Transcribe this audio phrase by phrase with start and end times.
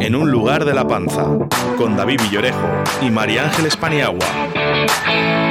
[0.00, 1.26] En un lugar de la panza,
[1.76, 2.68] con David Villorejo
[3.02, 5.47] y María Ángeles Paniagua.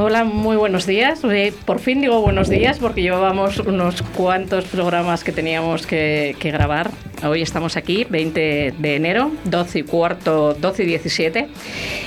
[0.00, 1.24] Hola, muy buenos días.
[1.24, 6.52] Eh, Por fin digo buenos días porque llevábamos unos cuantos programas que teníamos que, que
[6.52, 6.92] grabar.
[7.26, 11.48] Hoy estamos aquí, 20 de enero, 12 y cuarto, 12 y 17,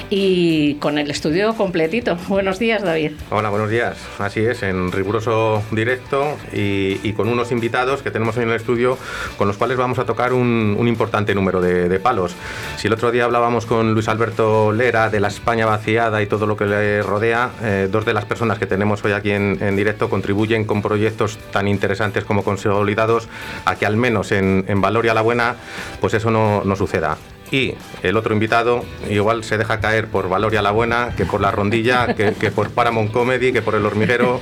[0.10, 2.18] y con el estudio completito.
[2.30, 3.12] Buenos días, David.
[3.30, 3.98] Hola, buenos días.
[4.20, 8.56] Así es, en riguroso directo y, y con unos invitados que tenemos hoy en el
[8.56, 8.98] estudio
[9.38, 12.34] con los cuales vamos a tocar un, un importante número de, de palos.
[12.78, 16.48] Si el otro día hablábamos con Luis Alberto Lera de la España vaciada y todo
[16.48, 20.10] lo que le rodea, eh, dos de las personas que tenemos hoy aquí en, directo
[20.10, 23.28] contribuyen con proyectos tan interesantes como consolidados
[23.66, 25.56] a que al menos en, en Valoria la Buena,
[26.00, 27.18] pues eso no, no suceda.
[27.52, 31.52] Y el otro invitado igual se deja caer por Valoria la Buena, que por La
[31.52, 34.40] Rondilla, que, que por Paramount Comedy, que por El Hormiguero.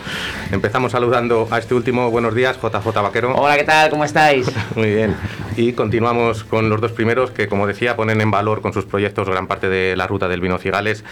[0.52, 2.12] Empezamos saludando a este último.
[2.12, 3.34] Buenos días, JJ Vaquero.
[3.36, 3.90] Hola, ¿qué tal?
[3.90, 4.48] ¿Cómo estáis?
[4.76, 5.16] Muy bien.
[5.58, 9.28] Y continuamos con los dos primeros que, como decía, ponen en valor con sus proyectos
[9.28, 11.04] gran parte de la ruta del vino Cigales,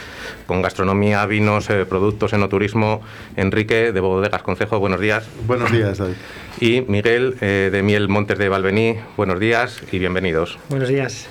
[0.46, 3.02] con gastronomía, vinos, eh, productos, enoturismo.
[3.36, 5.28] Enrique, de Bodegas Concejo, buenos días.
[5.48, 6.16] Buenos días, David.
[6.60, 10.60] Y Miguel, eh, de Miel Montes de Valvení, buenos días y bienvenidos.
[10.70, 11.28] Buenos días.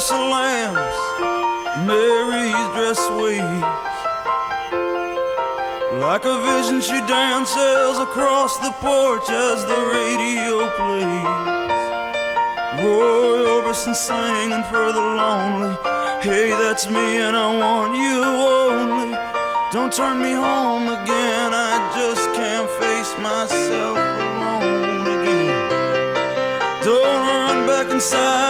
[0.00, 0.96] Door slams,
[1.86, 3.64] Mary's dress waves.
[6.00, 11.80] Like a vision, she dances across the porch as the radio plays.
[12.82, 15.76] Roy Orbison singing for the lonely.
[16.22, 19.16] Hey, that's me, and I want you only.
[19.72, 26.84] Don't turn me home again, I just can't face myself alone again.
[26.84, 28.49] Don't run back inside.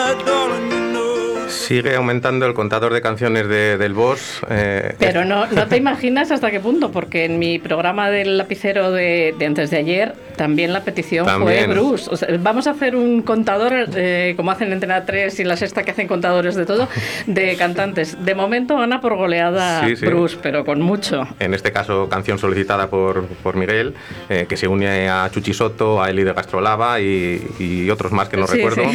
[1.71, 4.41] Sigue aumentando el contador de canciones de- del Boss.
[4.51, 8.91] eh, Pero no, no te imaginas hasta qué punto, porque en mi programa del lapicero
[8.91, 11.67] de, de antes de ayer también la petición También.
[11.67, 12.11] fue Bruce.
[12.11, 15.57] O sea, vamos a hacer un contador, eh, como hacen en Antena 3 y la
[15.57, 16.89] sexta que hacen contadores de todo,
[17.29, 18.17] de cantantes.
[18.25, 20.07] De momento gana por goleada Sí, sí.
[20.07, 21.23] Bruce, pero con mucho.
[21.39, 23.95] en este caso canción solicitada por, por Miguel,
[24.29, 28.29] eh, que se une a Chuchi Soto, a Eli de Gastrolava y, y otros más
[28.29, 28.83] que no Sí, recuerdo.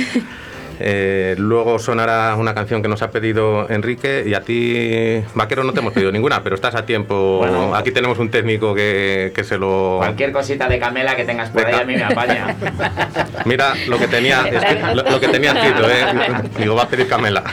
[0.80, 5.74] Eh, luego sonará una canción que nos ha pedido Enrique y a ti, Vaquero, no
[5.74, 7.38] te hemos pedido ninguna, pero estás a tiempo.
[7.40, 7.76] Bueno.
[7.76, 9.98] Aquí tenemos un técnico que, que se lo...
[10.00, 12.56] Cualquier cosita de Camela que tengas por ahí a mí me apaña.
[13.46, 14.44] Mira lo que tenía,
[14.94, 16.06] lo, lo que tenía escrito, ¿eh?
[16.58, 17.44] Digo, va a pedir Camela.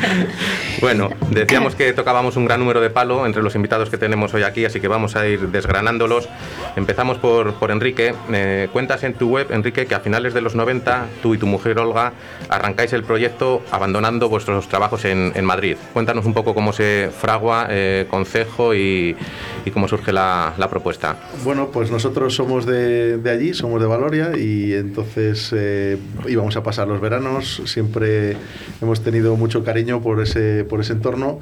[0.80, 4.42] bueno, decíamos que tocábamos un gran número de palo entre los invitados que tenemos hoy
[4.42, 6.28] aquí, así que vamos a ir desgranándolos.
[6.76, 8.14] Empezamos por, por Enrique.
[8.32, 11.46] Eh, cuentas en tu web, Enrique, que a finales de los 90, tú y tu
[11.46, 12.12] mujer Olga
[12.48, 15.76] arrancáis el proyecto abandonando vuestros trabajos en, en Madrid.
[15.92, 19.16] Cuéntanos un poco cómo se fragua eh, Concejo y,
[19.64, 21.16] y cómo surge la, la propuesta.
[21.44, 25.96] Bueno, pues nosotros somos de, de allí, somos de Valoria y entonces eh,
[26.28, 27.62] íbamos a pasar los veranos.
[27.66, 28.36] Siempre
[28.80, 31.40] hemos tenido mucho cariño por ese, por ese entorno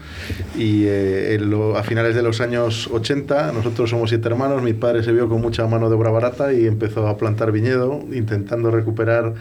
[0.57, 4.73] y eh, en lo- a finales de los años 80, nosotros somos siete hermanos, mi
[4.73, 8.71] padre se vio con mucha mano de obra barata y empezó a plantar viñedo, intentando
[8.71, 9.35] recuperar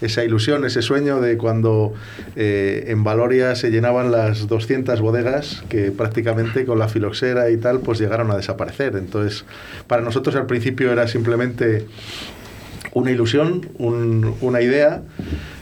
[0.00, 1.92] esa ilusión, ese sueño de cuando
[2.34, 7.78] eh, en Valoria se llenaban las 200 bodegas que prácticamente con la filoxera y tal
[7.80, 8.96] pues llegaron a desaparecer.
[8.96, 9.44] Entonces,
[9.86, 11.86] para nosotros al principio era simplemente
[12.94, 15.02] una ilusión, un- una idea.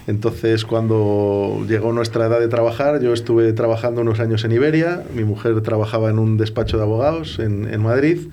[0.06, 5.24] Entonces, cuando llegó nuestra edad de trabajar, yo estuve trabajando unos años en Iberia, mi
[5.24, 8.28] mujer trabajaba en un despacho de abogados en, en Madrid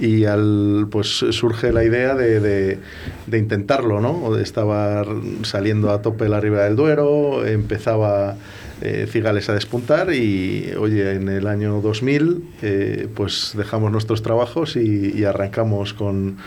[0.00, 2.78] y al, pues surge la idea de, de-
[3.26, 4.36] de intentarlo, ¿no?
[4.38, 5.04] Estaba
[5.42, 8.36] saliendo a tope la Ribera del Duero, empezaba
[8.82, 14.76] eh, cigales a despuntar y, oye, en el año 2000 eh, pues dejamos nuestros trabajos
[14.76, 16.38] y, y arrancamos con,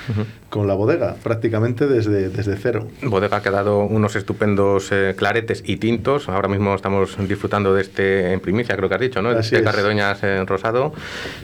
[0.50, 2.88] con la bodega, prácticamente desde, desde cero.
[3.04, 6.30] Bodega que ha dado unos estupendos eh, claretes y tintos.
[6.30, 9.30] Ahora mismo estamos disfrutando de este en primicia, creo que has dicho, ¿no?
[9.30, 9.64] Así de es.
[9.64, 10.94] Carredoñas en rosado.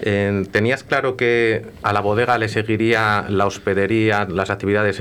[0.02, 5.00] Eh, ¿Tenías claro que a la bodega le seguiría la hospedería, las actividades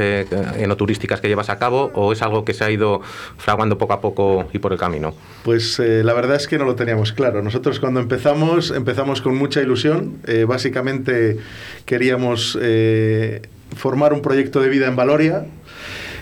[0.57, 3.01] enoturísticas que llevas a cabo o es algo que se ha ido
[3.39, 5.15] fraguando poco a poco y por el camino?
[5.43, 7.43] Pues eh, la verdad es que no lo teníamos claro.
[7.43, 10.19] Nosotros cuando empezamos, empezamos con mucha ilusión.
[10.27, 11.39] Eh, básicamente
[11.85, 13.43] queríamos eh,
[13.77, 15.47] formar un proyecto de vida en Valoria.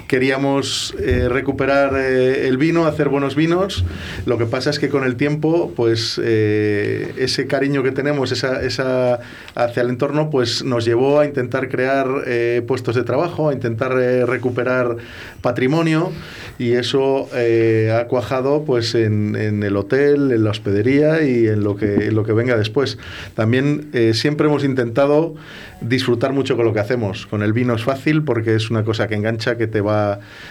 [0.08, 3.84] Queríamos eh, recuperar eh, el vino, hacer buenos vinos.
[4.24, 8.62] Lo que pasa es que con el tiempo, pues eh, ese cariño que tenemos esa,
[8.62, 9.20] esa
[9.54, 13.92] hacia el entorno, pues nos llevó a intentar crear eh, puestos de trabajo, a intentar
[14.00, 14.96] eh, recuperar
[15.42, 16.10] patrimonio
[16.58, 21.62] y eso eh, ha cuajado pues en, en el hotel, en la hospedería y en
[21.62, 22.96] lo que, en lo que venga después.
[23.34, 25.34] También siempre hemos intentado
[25.80, 27.26] disfrutar mucho con lo que hacemos.
[27.26, 29.97] Con el vino es fácil porque es una cosa que engancha, que te va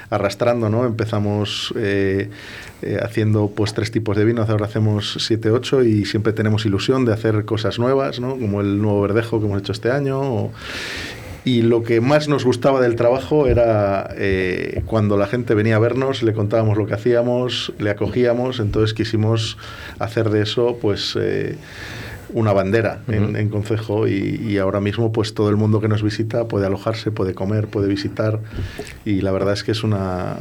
[0.10, 0.86] arrastrando, ¿no?
[0.86, 2.30] Empezamos eh,
[2.82, 7.06] eh, haciendo pues tres tipos de vinos, ahora hacemos siete, ocho y siempre tenemos ilusión
[7.06, 8.38] de hacer cosas nuevas, ¿no?
[8.38, 10.52] Como el nuevo verdejo que hemos hecho este año.
[11.44, 15.80] y lo que más nos gustaba del trabajo era eh, cuando la gente venía a
[15.80, 19.58] vernos, le contábamos lo que hacíamos, le acogíamos, entonces quisimos
[19.98, 21.56] hacer de eso pues eh,
[22.38, 26.04] una bandera en, en Concejo y, y ahora mismo pues todo el mundo que nos
[26.04, 28.40] visita puede alojarse, puede comer, puede visitar
[29.06, 30.36] y la verdad es que es una,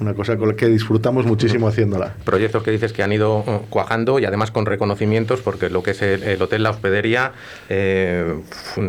[0.00, 2.14] una cosa con la que disfrutamos muchísimo haciéndola.
[2.24, 5.90] Proyectos que dices que han ido eh, cuajando y además con reconocimientos, porque lo que
[5.92, 7.32] es el, el hotel La Hospedería
[7.68, 8.34] eh,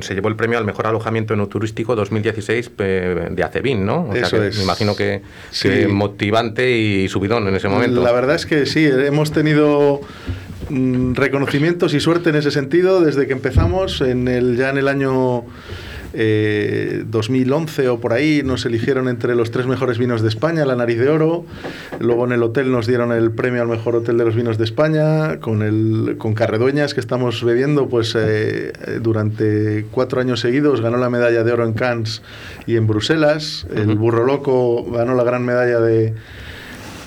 [0.01, 4.07] se llevó el premio al mejor alojamiento enoturístico 2016 eh, de Acebin, ¿no?
[4.10, 4.57] O sea Eso que es.
[4.57, 5.21] me imagino que,
[5.51, 5.69] Sí.
[5.69, 8.04] que motivante y subidón en ese momento.
[8.04, 10.01] La verdad es que sí, hemos tenido
[10.69, 14.01] reconocimientos y suerte en ese sentido desde que empezamos.
[14.01, 15.45] En el, ya en el año
[16.13, 20.75] eh, 2011 o por ahí nos eligieron entre los tres mejores vinos de España, la
[20.75, 21.45] Nariz de Oro.
[22.00, 24.63] Luego en el hotel nos dieron el premio al mejor hotel de los vinos de
[24.63, 25.39] España.
[25.39, 30.98] Con, el, con Carredueñas que estamos bebiendo pues eh, eh, durante cuatro años seguidos ganó
[30.98, 32.21] la medalla de oro en Cannes
[32.66, 33.68] y en Bruselas.
[33.74, 36.16] El Burro Loco ganó la gran medalla de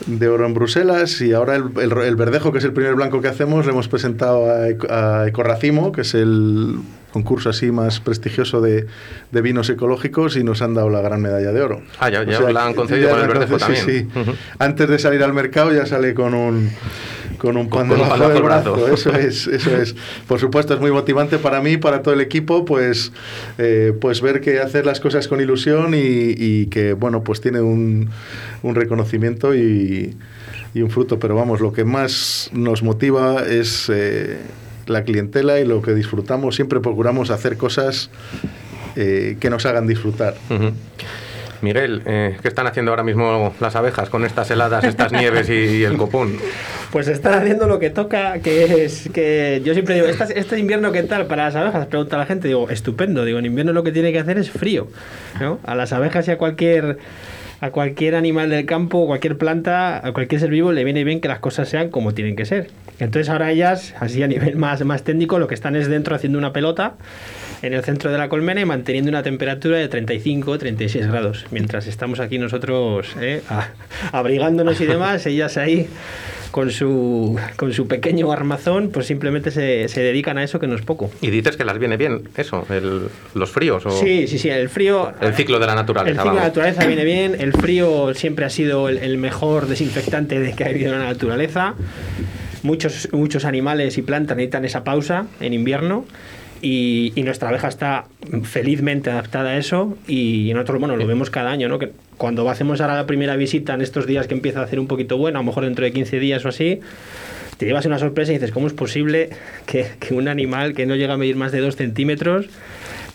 [0.06, 3.20] de oro en Bruselas y ahora el, el- el verdejo, que es el primer blanco
[3.20, 6.76] que hacemos, le hemos presentado a, a Ecorracimo, que es el
[7.12, 8.86] concurso así más prestigioso de,
[9.30, 11.82] de vinos ecológicos y nos han dado la gran medalla de oro.
[12.00, 13.84] Ah, ya- O ya sea, la han concedido con el verdejo sí, también.
[13.84, 14.18] sí.
[14.18, 14.32] Ujú.
[14.58, 16.70] Antes de salir al mercado ya sale con un
[17.42, 18.72] con un pan Con un bajo el brazo.
[18.74, 18.88] brazo.
[18.94, 19.96] Eso es, eso es.
[20.28, 23.10] Por supuesto, es muy motivante para mí, para todo el equipo, pues,
[23.58, 27.60] eh, pues ver que hacer las cosas con ilusión y, y que, bueno, pues tiene
[27.60, 28.10] un,
[28.62, 30.14] un reconocimiento y,
[30.72, 31.18] y un fruto.
[31.18, 34.38] Pero vamos, lo que más nos motiva es eh,
[34.86, 36.54] la clientela y lo que disfrutamos.
[36.54, 38.08] Siempre procuramos hacer cosas
[38.94, 40.34] eh, que nos hagan disfrutar.
[41.62, 45.52] Miguel, eh, ¿qué están haciendo ahora mismo las abejas con estas heladas, estas nieves y,
[45.78, 46.36] y el copón?
[46.90, 50.90] Pues están haciendo lo que toca, que es que yo siempre digo, "¿Estas- este invierno
[50.90, 51.86] qué tal para las abejas?
[51.86, 54.88] Pregunta la gente, digo, estupendo, digo, en invierno lo que tiene que hacer es frío,
[55.40, 55.60] ¿no?
[55.64, 56.98] A las abejas y a cualquier
[57.60, 61.28] a cualquier animal del campo, cualquier planta, a cualquier ser vivo le viene bien que
[61.28, 62.70] las cosas sean como tienen que ser.
[62.98, 66.38] Entonces ahora ellas, así a nivel más, más técnico, lo que están es dentro haciendo
[66.38, 66.94] una pelota
[67.62, 71.46] en el centro de la colmena y manteniendo una temperatura de 35, 36 grados.
[71.50, 73.68] Mientras estamos aquí nosotros eh, a-
[74.12, 75.86] abrigándonos y demás, ellas ahí
[76.50, 80.74] con su, con su pequeño armazón, pues simplemente se, se dedican a eso que no
[80.74, 81.10] es poco.
[81.22, 84.68] Y dices que las viene bien eso, el- los fríos o Sí, sí, sí, el
[84.68, 85.12] frío...
[85.20, 86.20] el ciclo de la El naturaleza.
[86.22, 90.40] ciclo de la naturaleza viene bien, el frío siempre ha sido el, el mejor desinfectante
[90.40, 91.74] de que ha habido en la naturaleza.
[92.62, 96.04] Muchos, muchos animales y plantas necesitan esa pausa en invierno
[96.62, 98.04] y, nuestra abeja está
[98.44, 101.78] felizmente adaptada a eso y nosotros, bueno, lo vemos cada año, ¿no?
[101.78, 104.86] Que cuando hacemos ahora la primera visita en estos días que empieza a hacer un
[104.86, 106.80] poquito bueno, a lo mejor dentro de 15 días o así,
[107.56, 109.30] te llevas una sorpresa y dices, ¿cómo es posible
[109.66, 112.46] que, que un animal que no llega a medir más de 2 centímetros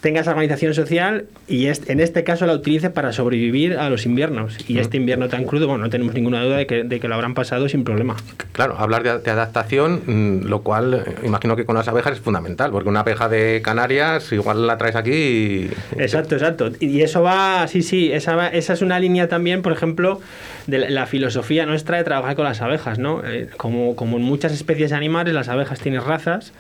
[0.02, 4.06] tenga esa organización social y est- en este caso la utilice para sobrevivir a los
[4.06, 4.58] inviernos?
[4.70, 7.16] Y este invierno tan crudo, bueno, no tenemos ninguna duda de que, de que lo
[7.16, 8.16] habrán pasado sin problema.
[8.52, 12.20] Claro, hablar de, de adaptación, mm, lo cual eh, imagino que con las abejas es
[12.20, 15.72] fundamental, porque una abeja de Canarias igual la traes aquí y...
[15.98, 16.72] Exacto, exacto.
[16.80, 20.22] Y eso va, sí, sí, esa, va- esa es una línea también, por ejemplo,
[20.68, 23.22] de la, la filosofía nuestra de trabajar con las abejas, ¿no?
[23.26, 26.52] Eh, como, como en muchas especies animales, las abejas tienen razas.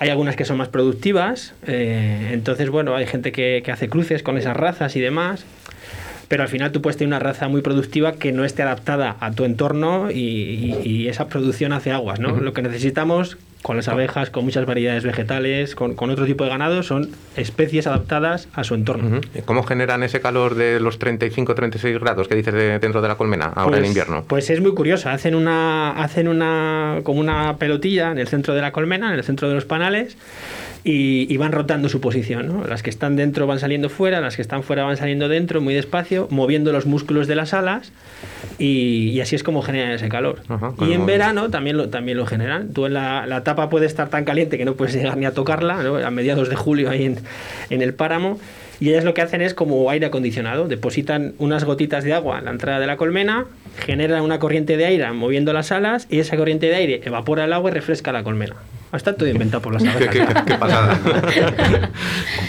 [0.00, 4.22] Hay algunas que son más productivas, eh, entonces, bueno, hay gente que, que hace cruces
[4.22, 5.44] con esas razas y demás.
[6.28, 9.30] pero al final tú puedes tener una raza muy productiva que no esté adaptada a
[9.32, 12.36] tu entorno y, y- y esa producción hace aguas, ¿no?
[12.38, 16.50] Lo que necesitamos con las abejas, con muchas variedades vegetales, con, con otro tipo de
[16.50, 19.20] ganado, son especies adaptadas a su entorno.
[19.44, 23.46] ¿Cómo generan ese calor de los 35-36 grados que dices de- dentro de la colmena
[23.46, 24.24] ahora en Pues- invierno?
[24.28, 25.10] Pues es muy curioso.
[25.10, 29.24] Hacen una, hacen una, como una pelotilla en el centro de la colmena, en el
[29.24, 30.16] centro de los panales,
[30.88, 32.48] y, y van rotando su posición.
[32.48, 32.66] ¿no?
[32.66, 35.74] Las que están dentro van saliendo fuera, las que están fuera van saliendo dentro, muy
[35.74, 37.92] despacio, moviendo los músculos de las alas,
[38.58, 40.40] y, y así es como generan ese calor.
[40.48, 42.72] Ajá, y en verano también lo, también lo generan.
[42.72, 45.32] Tú en la, la tapa puede estar tan caliente que no puedes llegar ni a
[45.32, 45.96] tocarla, ¿no?
[45.96, 47.18] a mediados de julio ahí en,
[47.68, 48.40] en el páramo.
[48.80, 52.46] Y ellas lo que hacen es como aire acondicionado, depositan unas gotitas de agua en
[52.46, 53.44] la entrada de la colmena,
[53.84, 57.52] generan una corriente de aire moviendo las alas y esa corriente de aire evapora el
[57.52, 58.54] agua y refresca la colmena.
[58.92, 60.14] Está todo inventado por las Qué, abejas.
[60.14, 60.98] qué- qué pasada.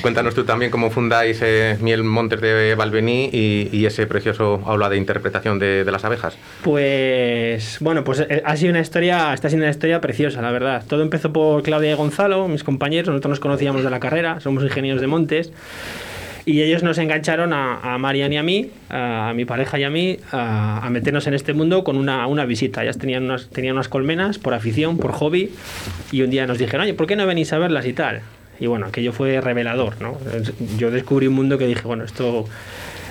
[0.01, 4.89] Cuéntanos tú también cómo fundáis eh, Miel Montes de Valvení y, y ese precioso aula
[4.89, 6.37] de interpretación de, de las abejas.
[6.63, 10.83] Pues bueno, pues eh, ha sido una historia, está siendo una historia preciosa, la verdad.
[10.87, 14.63] Todo empezó por Claudia y Gonzalo, mis compañeros, nosotros nos conocíamos de la carrera, somos
[14.63, 15.51] ingenieros de montes.
[16.45, 19.89] Y ellos nos engancharon a, a Marian y a mí, a, mi pareja y a
[19.89, 22.83] mí, a, a meternos en este mundo con una, una visita.
[22.83, 25.51] Ellas tenían unas, tenían unas colmenas por afición, por hobby,
[26.11, 28.21] y un día nos dijeron, oye, ¿por qué no venís a verlas y tal?
[28.59, 30.17] Y bueno, aquello fue revelador, ¿no?
[30.77, 32.45] Yo descubrí un mundo que dije, bueno, esto,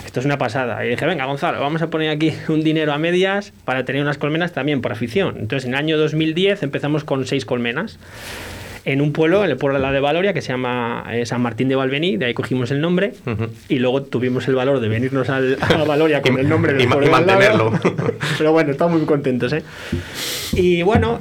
[0.04, 0.84] esto es una pasada.
[0.84, 4.18] Y dije, venga, Gonzalo, vamos a poner aquí un dinero a medias para tener unas
[4.18, 5.36] colmenas también por afición.
[5.38, 7.98] Entonces, en el año 2010 empezamos con seis colmenas
[8.92, 11.42] en un pueblo, en el pueblo de la de Valoria, que se llama eh, San
[11.42, 13.48] Martín de Valvení, de ahí cogimos el nombre, Ujú.
[13.68, 16.86] y luego tuvimos el valor de venirnos al- a Valoria con el nombre del y
[16.86, 17.72] pueblo y mantenerlo.
[18.38, 19.62] Pero bueno, estamos muy contentos, ¿eh?
[20.54, 21.20] Y bueno,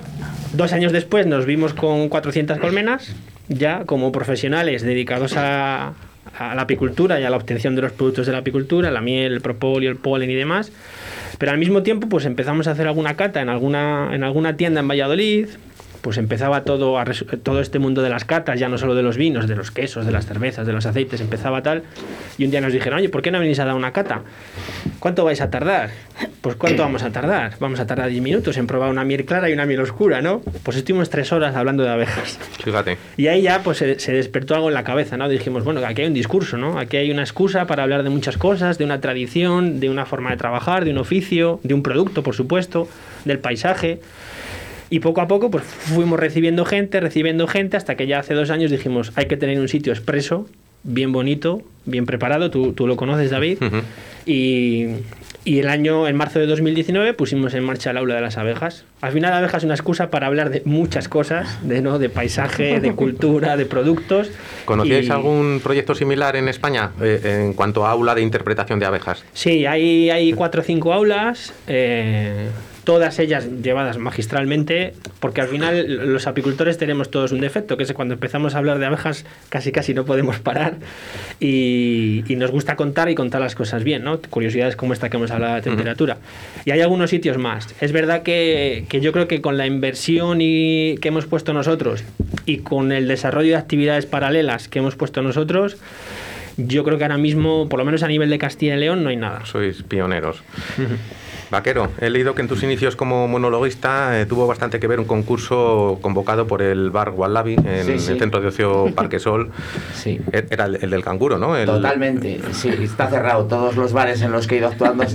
[0.53, 3.13] dos años después nos vimos con 400 colmenas,
[3.49, 5.93] ya como profesionales dedicados a,
[6.37, 9.33] a la apicultura y a la obtención de los productos de la apicultura, la miel,
[9.33, 10.71] el propóleo, el polen y demás.
[11.37, 14.79] Pero al mismo tiempo, pues empezamos a hacer alguna cata en alguna, en alguna tienda
[14.79, 15.47] en Valladolid.
[16.01, 17.05] Pues empezaba todo, a
[17.43, 20.05] todo este mundo de las catas, ya no solo de los vinos, de los quesos,
[20.05, 21.83] de las cervezas, de los aceites, empezaba tal.
[22.37, 24.21] Y un día nos dijeron, oye, ¿por qué no venís a dar una cata?
[24.99, 25.89] ¿Cuánto vais a tardar?
[26.41, 27.53] Pues ¿cuánto vamos a tardar?
[27.59, 30.41] Vamos a tardar 10 minutos en probar una miel clara y una miel oscura, ¿no?
[30.63, 32.39] Pues estuvimos tres horas hablando de abejas.
[32.63, 32.97] Fíjate.
[33.17, 35.27] Y ahí ya pues se, se despertó algo en la cabeza, ¿no?
[35.27, 36.79] Dijimos, bueno, aquí hay un discurso, ¿no?
[36.79, 40.31] Aquí hay una excusa para hablar de muchas cosas, de una tradición, de una forma
[40.31, 42.87] de trabajar, de un oficio, de un producto, por supuesto,
[43.25, 43.99] del paisaje.
[44.89, 48.49] Y poco a poco pues fuimos recibiendo gente, recibiendo gente, hasta que ya hace dos
[48.49, 50.47] años dijimos, hay que tener un sitio expreso,
[50.83, 53.57] bien bonito, bien preparado, tú, tú lo conoces, David.
[53.61, 53.81] Ujú.
[54.25, 54.87] Y,
[55.45, 58.85] y el año, en marzo de 2019, pusimos en marcha el aula de las abejas.
[59.01, 61.99] Al final, la abeja es una excusa para hablar de muchas cosas, de, ¿no?
[61.99, 64.29] de paisaje, de cultura, de productos.
[64.65, 68.85] ¿Conocíais Y- algún proyecto similar en España eh, en cuanto a aula de interpretación de
[68.85, 69.23] abejas?
[69.33, 72.47] Sí, hay, hay cuatro o cinco aulas, eh,
[72.87, 77.89] todas ellas llevadas magistralmente, porque al final los apicultores tenemos todos un defecto, que es
[77.89, 80.75] que cuando empezamos a hablar de abejas casi casi no podemos parar
[81.41, 84.21] y, y nos gusta contar y contar las cosas bien, ¿no?
[84.21, 86.19] Curiosidades como esta que hemos hablado de temperatura.
[86.63, 87.75] Y hay algunos sitios más.
[87.81, 92.05] Es verdad que, que yo creo que con la inversión y, que hemos puesto nosotros
[92.45, 95.75] y con el desarrollo de actividades paralelas que hemos puesto nosotros,
[96.55, 99.09] yo creo que ahora mismo, por lo menos a nivel de Castilla y León, no
[99.09, 99.45] hay nada.
[99.45, 100.41] Sois pioneros.
[101.49, 105.05] Vaquero, he leído que en tus inicios como monologuista eh, tuvo bastante que ver un
[105.05, 108.11] concurso convocado por el bar Wallaby en Sí, sí.
[108.11, 109.51] el centro de ocio Parque Sol.
[109.93, 110.19] Sí.
[110.33, 111.55] E- Era el, el del canguro, ¿no?
[111.55, 113.45] El- Totalmente, sí, está cerrado.
[113.45, 115.07] Todos los bares en los que he ido actuando eh,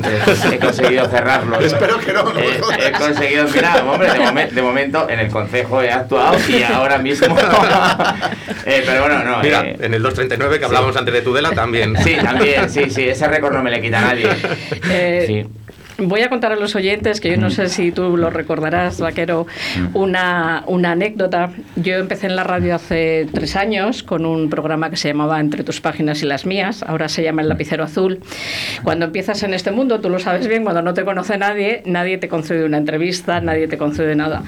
[0.52, 1.62] he conseguido cerrarlos.
[1.64, 5.82] Espero que no, Eh, he conseguido, mira, hombre, de, momen- de momento en el concejo
[5.82, 7.36] he actuado y ahora mismo.
[8.64, 9.42] Eh, pero bueno, no.
[9.42, 11.96] Mira, eh, en el 239 que hablábamos antes de Tudela también.
[12.04, 14.28] Sí, también, sí, sí, ese récord no me le quita a nadie.
[14.88, 15.46] Eh, Sí.
[15.98, 19.46] Voy a contar a los oyentes, que yo no sé si tú lo recordarás, Vaquero,
[19.92, 21.50] una, una anécdota.
[21.76, 25.64] Yo empecé en la radio hace tres años con un programa que se llamaba Entre
[25.64, 28.20] tus páginas y las mías, ahora se llama El Lapicero Azul.
[28.82, 32.16] Cuando empiezas en este mundo, tú lo sabes bien, cuando no te conoce nadie, nadie
[32.16, 34.42] te concede una entrevista, nadie te concede nada.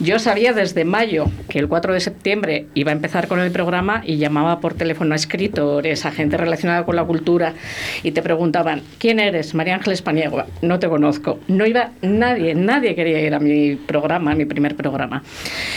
[0.00, 4.02] Yo sabía desde mayo que el 4 de septiembre iba a empezar con el programa
[4.04, 7.54] y llamaba por teléfono a escritores, a gente relacionada con la cultura
[8.02, 9.54] y te preguntaban, ¿quién eres?
[9.54, 10.46] María Ángeles Paniagua.
[10.60, 11.40] No te conozco.
[11.48, 15.22] No iba nadie, nadie quería ir a mi programa, a mi primer programa.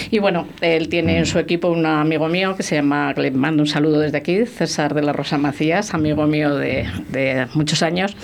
[0.09, 3.63] Y bueno, él tiene en su equipo un amigo mío que se llama, le mando
[3.63, 8.15] un saludo desde aquí, César de la Rosa Macías, amigo mío de, de muchos años.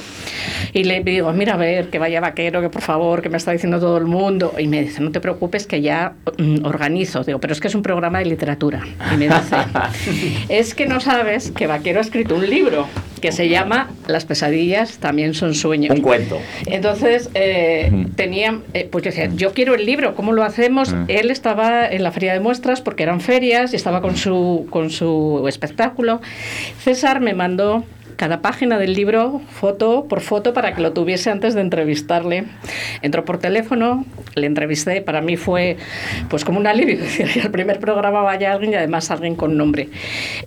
[0.73, 3.51] Y le digo, mira, a ver, que vaya vaquero, que por favor, que me está
[3.51, 4.53] diciendo todo el mundo.
[4.57, 7.23] Y me dice, no te preocupes, que ya mm, organizo.
[7.23, 8.81] Digo, pero es que es un programa de literatura.
[9.13, 9.55] Y me dice,
[10.49, 12.87] es que no sabes que Vaquero ha escrito un libro.
[13.21, 15.95] que se llama Las pesadillas también son sueños.
[15.95, 16.39] Un cuento.
[16.77, 20.93] Entonces, eh, tenían, eh, pues yo decía, yo quiero el libro, ¿cómo lo hacemos?
[21.07, 24.91] Él estaba en la feria de muestras porque eran ferias y estaba con su, con
[24.91, 26.21] su espectáculo.
[26.79, 27.83] César me mandó
[28.17, 32.45] cada página del libro foto por foto para que lo tuviese antes de entrevistarle.
[33.01, 34.05] Entró por teléfono,
[34.35, 35.77] le entrevisté, para mí fue
[36.29, 39.55] pues como un alivio decir que al primer programa vaya alguien y además alguien con
[39.55, 39.89] nombre.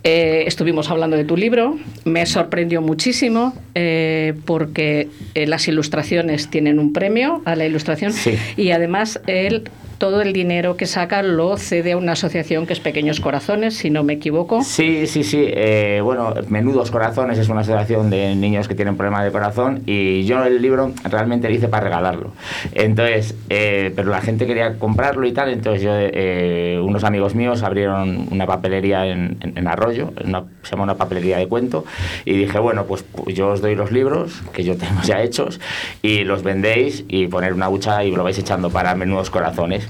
[0.03, 6.77] Eh, estuvimos hablando de tu libro, me sorprendió muchísimo eh, porque eh, las ilustraciones tienen
[6.77, 8.37] un premio a la ilustración Sí.
[8.57, 9.63] y además él
[10.01, 13.91] todo el dinero que saca lo cede a una asociación que es Pequeños Corazones, si
[13.91, 14.63] no me equivoco.
[14.63, 15.43] Sí, sí, sí.
[15.47, 20.23] eh, bueno, Menudos Corazones es una asociación de niños que tienen problemas de corazón y
[20.23, 22.31] yo el libro realmente lo hice para regalarlo.
[22.73, 27.61] Entonces, eh, pero la gente quería comprarlo y tal, entonces yo, eh, unos amigos míos
[27.61, 31.85] abrieron una papelería en, Arroyo, una- se llama una papelería de cuento,
[32.25, 35.59] y dije, bueno, pues, pues yo os doy los libros que yo tengo ya hechos
[36.01, 39.87] y los vendéis y poner una hucha y lo vais echando para Menudos Corazones.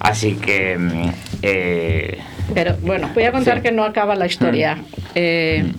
[0.00, 0.76] Así que...
[0.78, 1.10] mm,
[1.42, 2.18] eh,
[2.54, 3.62] Pero bueno, voy a contar Sí.
[3.62, 4.78] que no acaba la historia.
[5.14, 5.72] Eh,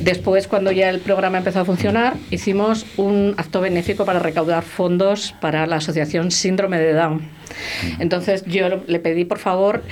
[0.00, 5.34] después, cuando ya el programa empezó a funcionar, hicimos un acto benéfico para recaudar fondos
[5.40, 7.22] para la asociación Síndrome de Down.
[7.98, 9.82] Entonces yo le pedí por favor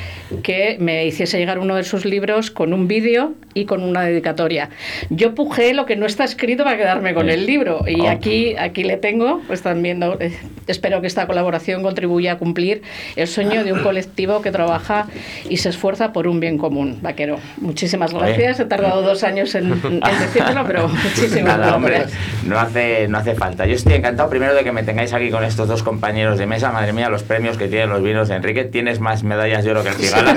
[0.43, 4.71] que me hiciese llegar uno de sus libros con un vídeo y con una dedicatoria.
[5.11, 8.85] Yo pujé lo que no está escrito para quedarme con el libro y aquí, aquí
[8.85, 10.33] le tengo, pues están viendo, eh,
[10.67, 12.83] espero que esta colaboración contribuya a cumplir
[13.17, 15.07] el sueño de un colectivo que trabaja
[15.49, 16.99] y se esfuerza por un bien común.
[17.03, 18.61] Vaquero, muchísimas gracias.
[18.61, 22.19] He tardado dos años en, en decírtelo, pero muchísimas Nada, hombre, gracias.
[22.45, 23.67] no hace, no hace falta.
[23.67, 26.73] Yo estoy encantado primero de que me tengáis aquí con estos dos compañeros de mesa.
[26.73, 28.65] Madre mía, los premios que tienen los vinos de Enrique.
[28.65, 30.35] Tienes más medallas de oro que el Cigala.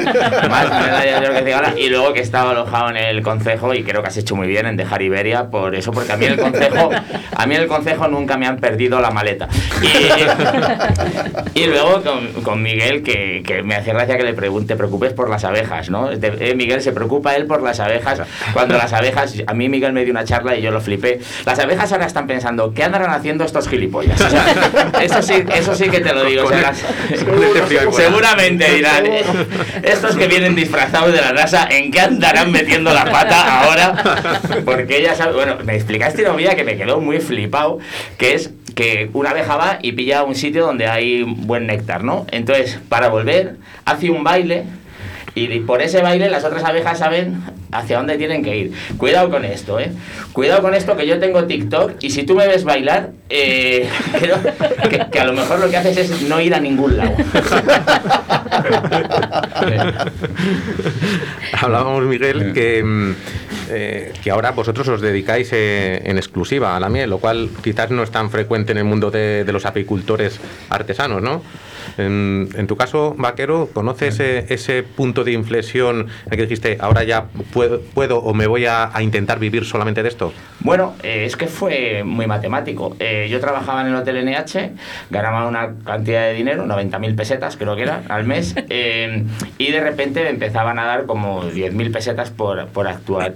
[0.50, 1.74] más medallas de oro que el Cigala.
[1.78, 4.66] Y luego que estaba alojado en el concejo y creo que has hecho muy bien
[4.66, 6.90] en dejar Iberia por eso, porque a mí el concejo,
[7.36, 9.48] a mí el concejo nunca me han perdido la maleta.
[11.54, 15.14] Y, y luego con, con Miguel, que, que me hace gracia que le pregunte, preocupes
[15.14, 16.10] por las abejas, ¿no?
[16.12, 18.22] Eh, Miguel se preocupa él por las abejas.
[18.54, 21.20] Cuando las abejas, a mí Miguel me dio una charla y yo lo flipé.
[21.46, 24.20] Las abejas ahora están pensando, ¿qué andarán haciendo estos gilipollas?
[24.22, 24.46] O sea,
[25.02, 26.44] eso sí, eso sí que te lo digo.
[26.46, 26.84] o sea, Con las-
[27.92, 29.06] seguramente dirán,
[29.84, 34.42] estos que vienen disfrazados de la NASA, ¿en qué andarán metiendo la pata ahora?
[34.66, 37.80] Porque ella sabe, bueno, me explicaste una vida que me quedó muy flipado,
[38.18, 42.26] que es que una abeja va y pilla un sitio donde hay buen néctar, ¿no?
[42.32, 44.66] Entonces, para volver, hace un baile
[45.36, 47.42] y por ese baile las otras abejas saben
[47.72, 48.72] hacia dónde tienen que ir.
[48.98, 49.92] Cuidado con esto, ¿eh?
[50.32, 54.38] Cuidado con esto que yo tengo TikTok y si tú me ves bailar, eh, creo
[54.90, 57.16] que, que a lo mejor lo que haces es no ir a ningún lado.
[61.60, 63.12] Hablábamos, Miguel, que, mm,
[63.70, 67.90] eh, que ahora vosotros os dedicáis eh, en exclusiva a la miel, lo cual quizás
[67.90, 71.42] no es tan frecuente en el mundo de, de los apicultores artesanos, ¿no?
[71.98, 76.78] En, en tu caso, Vaquero, ¿conoces eh, ese punto de inflexión en el que dijiste,
[76.80, 80.34] ahora ya puedo, puedo o me voy a, a intentar vivir solamente de esto?
[80.60, 82.96] Bueno, eh, es que fue muy matemático.
[83.00, 84.72] Eh, yo trabajaba en el Hotel NH,
[85.10, 89.24] ganaba una cantidad de dinero, 90.000 pesetas creo que era, al mes, eh,
[89.58, 93.34] y de repente me empezaban a dar como 10.000 pesetas por, por actuar.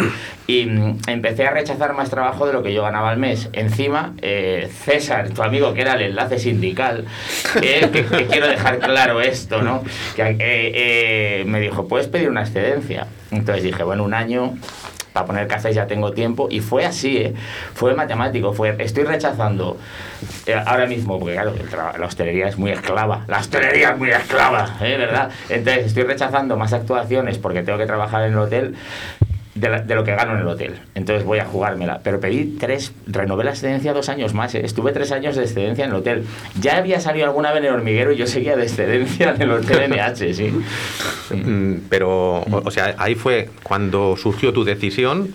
[0.48, 3.50] Y mm, empecé a rechazar más trabajo de lo que yo ganaba al mes.
[3.54, 7.06] Encima, eh, César, tu amigo que era el enlace sindical,
[7.62, 9.84] eh, que, que quiero dejar claro esto, ¿no?
[10.16, 13.08] Que, eh, eh, me dijo, ¿puedes pedir una excedencia?
[13.32, 14.54] Entonces dije, bueno, un año
[15.12, 17.34] para poner cafés ya tengo tiempo y fue así, ¿eh?
[17.74, 19.78] fue matemático, fue estoy rechazando
[20.46, 21.54] eh, ahora mismo, porque claro,
[21.98, 24.96] la hostelería es muy esclava, la hostelería es muy esclava, ¿eh?
[24.96, 25.32] ¿verdad?
[25.50, 28.76] Entonces estoy rechazando más actuaciones porque tengo que trabajar en el hotel
[29.60, 30.76] de, la- de lo que gano en el hotel.
[30.96, 32.00] Entonces voy a jugármela.
[32.04, 34.54] Pero pedí tres, renové la excedencia dos años más.
[34.56, 34.62] ¿eh?
[34.64, 36.24] Estuve tres años de excedencia en el hotel.
[36.60, 39.52] Ya había salido alguna vez en el hormiguero y yo seguía de excedencia en el
[39.52, 40.52] hotel NH, sí.
[41.30, 45.34] Mm, Pero, o, sea, ahí fue cuando surgió tu decisión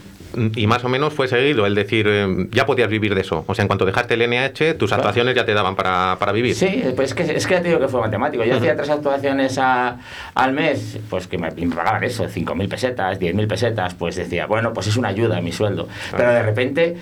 [0.54, 3.44] y más o menos fue seguido el decir, eh, ya podías vivir de eso.
[3.46, 5.02] O sea, en cuanto dejaste el NH, tus Claro.
[5.02, 6.54] actuaciones ya te daban para, para vivir.
[6.54, 8.44] Sí, pues es que, es que ya te digo que fue matemático.
[8.44, 9.98] Yo hacía tres actuaciones a-
[10.34, 14.72] al mes, pues que me, me pagaban eso, 5.000 pesetas, 10.000 pesetas, pues decía, bueno,
[14.72, 15.88] pues es una ayuda a mi sueldo.
[16.16, 16.96] Pero de repente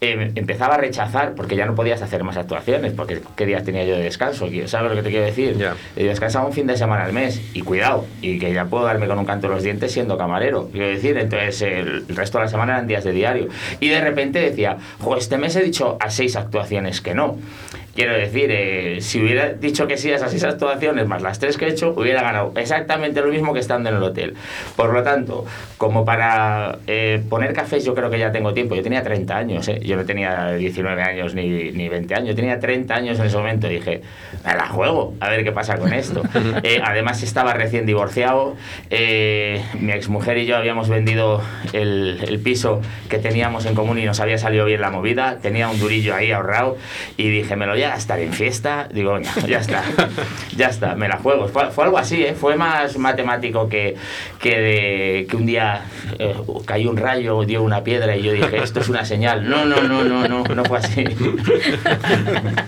[0.00, 3.84] eh, empezaba a rechazar porque ya no podías hacer más actuaciones, porque qué días tenía
[3.84, 5.56] yo de descanso, ¿sabes lo que te quiero decir?
[5.56, 5.74] Ya.
[5.96, 9.06] Y descansaba un fin de semana al mes, y cuidado, y que ya puedo darme
[9.06, 12.44] con un canto en los dientes siendo camarero, quiero decir, entonces el, el resto de
[12.44, 13.48] la semana eran días de diario.
[13.80, 17.38] Y de repente decía, jo, este mes he dicho a seis actuaciones que no.
[17.94, 21.56] Quiero decir, eh, si hubiera dicho que sí a esas seis actuaciones, más las tres
[21.56, 24.34] que he hecho, hubiera ganado exactamente lo mismo que estando en el hotel.
[24.76, 25.44] Por lo tanto,
[25.76, 28.74] como para eh, poner cafés, yo creo que ya tengo tiempo.
[28.74, 29.80] Yo tenía 30 años, ¿eh?
[29.82, 33.36] yo no tenía 19 años ni, ni 20 años, yo tenía 30 años en ese
[33.36, 33.66] momento.
[33.68, 34.02] Y dije,
[34.44, 36.22] me la juego, a ver qué pasa con esto.
[36.62, 38.54] Eh, además, estaba recién divorciado.
[38.90, 44.04] eh, mi exmujer y yo habíamos vendido el, el piso que teníamos en común y
[44.04, 45.38] nos había salido bien la movida.
[45.40, 46.76] Tenía un durillo ahí ahorrado
[47.16, 48.88] y dije, me lo voy a en fiesta.
[48.92, 49.82] Digo, "Venga, ya está,
[50.56, 51.48] ya está, me la juego.
[51.48, 52.34] Fue, fue algo así, ¿eh?
[52.34, 53.96] fue más matemático que,
[54.40, 55.82] que, de, que un día
[56.18, 56.34] eh,
[56.66, 59.48] cayó un rayo, dio una piedra y yo dije, esto es una señal.
[59.48, 61.04] No, no, no, no, no, no fue así.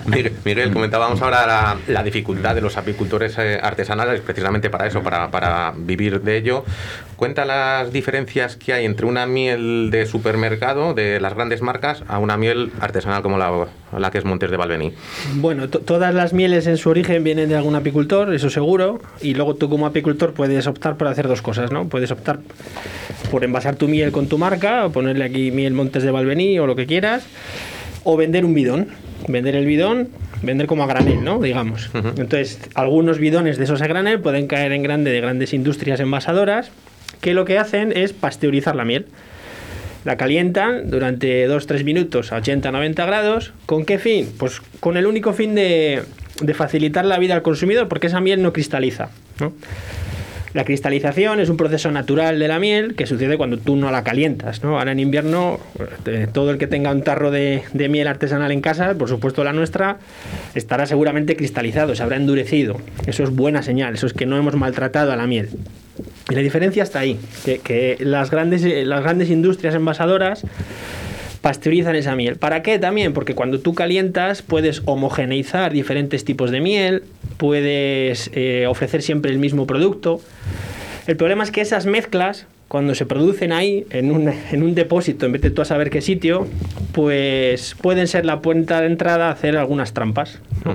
[0.06, 5.02] Miguel, Miguel, comentábamos ahora la, la dificultad de los apicultores eh, artesanales, precisamente para eso,
[5.02, 6.64] para, para vivir de ello.
[7.16, 12.18] Cuenta las diferencias que hay entre una miel de supermercado, de las grandes marcas, a
[12.18, 14.94] una miel artesanal como la, la que es Montes de Valvení.
[15.36, 19.34] Bueno, to- todas las mieles en su origen vienen de algún apicultor, eso seguro, y
[19.34, 21.88] luego tú como apicultor puedes optar por hacer dos cosas, ¿no?
[21.88, 22.40] Puedes optar
[23.30, 26.66] por envasar tu miel con tu marca, o ponerle aquí miel Montes de Valvení o
[26.66, 27.24] lo que quieras,
[28.04, 28.88] o vender un bidón,
[29.28, 30.08] vender el bidón,
[30.42, 31.38] vender como a granel, ¿no?
[31.40, 31.90] Digamos.
[31.94, 36.70] Entonces, algunos bidones de esos a granel pueden caer en grande de grandes industrias envasadoras
[37.20, 39.06] que lo que hacen es pasteurizar la miel.
[40.04, 43.52] La calientan durante 2-3 minutos a 80-90 grados.
[43.66, 44.28] ¿Con qué fin?
[44.38, 46.02] Pues con el único fin de,
[46.40, 49.10] de facilitar la vida al consumidor, porque esa miel no cristaliza.
[50.54, 54.04] La cristalización es un proceso natural de la miel que sucede cuando tú no la
[54.04, 54.62] calientas.
[54.62, 54.78] ¿no?
[54.78, 55.58] Ahora en invierno,
[56.04, 59.44] eh, todo el que tenga un tarro de, de miel artesanal en casa, por supuesto
[59.44, 59.98] la nuestra,
[60.54, 62.76] estará seguramente cristalizado, se habrá endurecido.
[63.06, 65.48] Eso es buena señal, eso es que no hemos maltratado a la miel.
[66.30, 70.44] Y la diferencia está ahí, que, que las, grandes, eh, las grandes industrias envasadoras
[71.42, 72.36] pasteurizan esa miel.
[72.36, 73.12] ¿Para qué también?
[73.12, 77.02] Porque cuando tú calientas puedes homogeneizar diferentes tipos de miel,
[77.36, 80.20] puedes eh, ofrecer siempre el mismo producto.
[81.08, 85.26] El problema es que esas mezclas, cuando se producen ahí, en un, en un depósito,
[85.26, 86.46] en vez de tú a saber qué sitio,
[86.92, 90.38] pues pueden ser la puerta de entrada a hacer algunas trampas.
[90.64, 90.74] ¿no?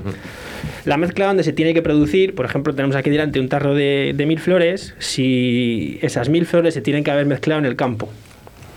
[0.84, 4.12] La mezcla donde se tiene que producir, por ejemplo, tenemos aquí delante un tarro de,
[4.14, 8.08] de mil flores, si esas mil flores se tienen que haber mezclado en el campo.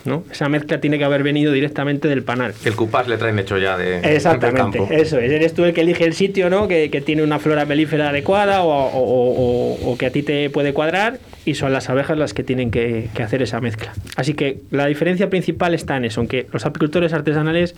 [0.04, 0.24] ¿no?
[0.32, 2.56] Esa mezcla tiene que haber venido directamente del panal.
[2.66, 4.88] El cupás le traen hecho ya de, del Exactamente, campo.
[4.92, 5.32] eso es.
[5.32, 6.68] Eres tú el que elige el sitio, ¿no?
[6.68, 10.50] Que, que tiene una flora melífera adecuada o- o- o- o que a ti te
[10.50, 13.94] puede cuadrar y son las abejas las que tienen que, que hacer esa mezcla.
[14.16, 17.76] Así que la diferencia principal está en eso, en que los apicultores artesanales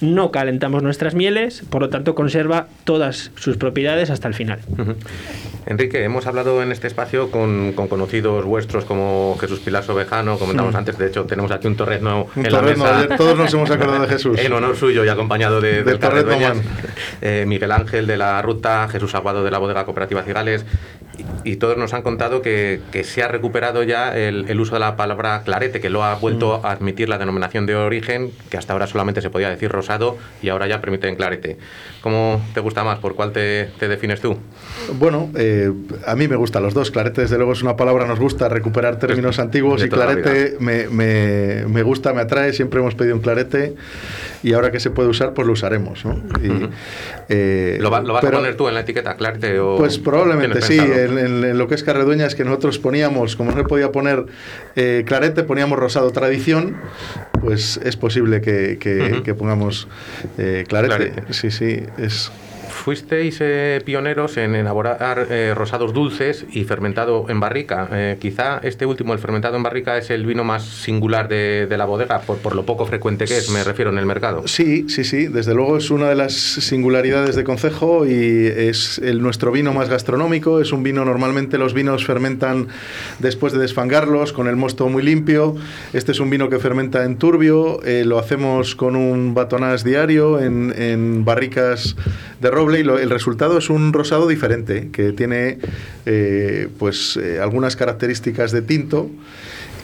[0.00, 4.58] no calentamos nuestras mieles, por lo tanto conserva todas sus propiedades hasta el final.
[4.78, 4.94] Ujú.
[5.66, 10.74] Enrique, hemos hablado en este espacio con, con conocidos vuestros como Jesús Pilar Sobejano, comentamos
[10.74, 10.76] Mm.
[10.76, 13.08] antes, de hecho tenemos aquí un torrezno Un en la mesa.
[13.16, 14.38] todos nos hemos acordado de Jesús.
[14.40, 16.60] En honor suyo y acompañado de, Del del torrezno
[17.22, 20.66] eh, Miguel Ángel de la Ruta, Jesús Aguado de la Bodega Cooperativa Cigales,
[21.44, 24.74] y, y todos nos han contado que, que se ha recuperado ya el, el uso
[24.74, 26.66] de la palabra clarete, que lo ha vuelto Mm.
[26.66, 30.48] a admitir la denominación de origen, que hasta ahora solamente se podía decir rosado y
[30.48, 31.56] ahora ya permiten clarete.
[32.02, 32.98] ¿Cómo te gusta más?
[32.98, 34.36] ¿Por cuál te, te defines tú?
[34.98, 35.72] Bueno, eh,
[36.06, 36.90] a mí me gustan los dos.
[36.90, 40.88] Clarete, desde luego, es una palabra, nos gusta recuperar términos antiguos de y clarete me,
[40.88, 42.52] me- me gusta, me atrae.
[42.52, 43.74] Siempre hemos pedido un clarete
[44.42, 46.04] y ahora que se puede usar, pues lo usaremos.
[46.04, 46.14] ¿no?
[46.42, 46.68] Y,
[47.28, 49.58] eh, ¿Lo, va- lo vas pero- a poner tú en la etiqueta, clarete?
[49.60, 50.78] O Pues probablemente sí.
[51.04, 54.24] En, en- en lo que es Carredueña es que nosotros poníamos, como no podía poner
[54.76, 56.76] eh, clarete, poníamos rosado tradición,
[57.40, 59.88] pues es posible que, que- que pongamos
[60.38, 60.96] eh, clarete.
[61.10, 61.32] Clarete.
[61.32, 62.30] Sí, sí, es...
[62.84, 67.88] Fuisteis eh, pioneros en elaborar eh, rosados dulces y fermentado en barrica.
[67.90, 71.78] Eh, quizá este último, el fermentado en barrica, es el vino más singular de, de
[71.78, 74.46] la bodega, por, por lo poco frecuente que es, me refiero, en el mercado.
[74.46, 79.22] Sí, sí, sí, desde luego es una de las singularidades de Concejo y es el,
[79.22, 80.60] nuestro vino más gastronómico.
[80.60, 82.68] Es un vino, normalmente los vinos fermentan
[83.18, 85.56] después de desfangarlos con el mosto muy limpio.
[85.94, 90.38] Este es un vino que fermenta en turbio, eh, lo hacemos con un batonás diario
[90.38, 91.96] en, en barricas
[92.42, 95.58] de roble y lo- el resultado es un rosado diferente que tiene
[96.06, 99.10] eh, pues eh, algunas características de tinto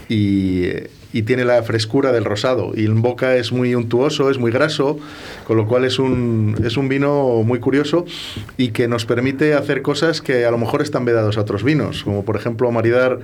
[0.09, 0.66] y,
[1.12, 2.72] y tiene la frescura del rosado.
[2.74, 4.98] Y en boca es muy untuoso, es muy graso,
[5.46, 8.05] con lo cual es un, es un vino muy curioso
[8.57, 12.03] y que nos permite hacer cosas que a lo mejor están vedados a otros vinos,
[12.05, 13.20] como por ejemplo maridar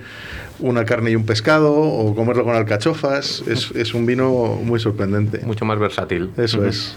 [0.61, 3.43] una carne y un pescado o comerlo con alcachofas.
[3.49, 5.41] Es, es un vino muy sorprendente.
[5.45, 6.31] Mucho más versátil.
[6.37, 6.69] Eso Ujú.
[6.69, 6.97] es.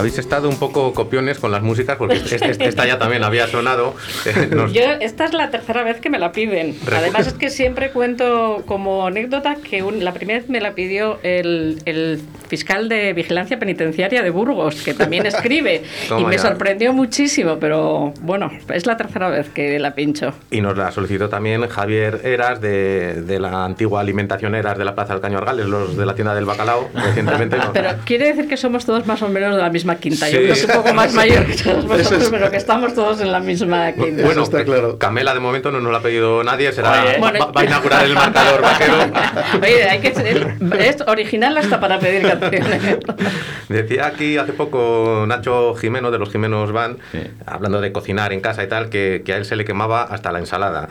[0.00, 3.46] Habéis estado un poco copiones con las músicas porque este- este- esta ya también había
[3.46, 3.94] sonado.
[4.26, 6.74] Eh, nos- Yo, esta es la tercera vez que me la piden.
[6.90, 11.18] Además es que siempre cuento como anécdota que un- la primera vez me la pidió
[11.22, 16.42] el, el fiscal de vigilancia penitenciaria de Burgos, que también escribe, y Toma me ya.
[16.42, 20.32] sorprendió muchísimo, pero bueno, es la tercera vez que la pincho.
[20.50, 24.94] Y nos la solicitó también Javier Eras de, de la antigua alimentación Eras de la
[24.94, 27.56] Plaza del Caño Argales, los de la tienda del bacalao, recientemente.
[27.72, 30.26] Pero quiere decir que somos todos más o menos de la misma quinta.
[30.26, 30.32] Sí.
[30.32, 33.20] Yo creo que un poco más mayor que todos vosotros, es- pero que estamos todos
[33.20, 34.22] en la misma quinta.
[34.24, 34.98] Bueno, está claro.
[34.98, 37.12] Camela de momento no nos la ha pedido nadie, será, Oye.
[37.14, 38.94] va, Bueno, va a inaugurar el marcador vaquero.
[39.62, 42.98] Oye, hay que ser, es original hasta para pedir canciones.
[43.68, 46.98] Decía aquí hace poco Nacho Jimeno de los Jimenos Van,
[47.46, 50.32] hablando de cocinar en casa y tal, que, que a él se le quemaba hasta
[50.32, 50.88] la ensalada.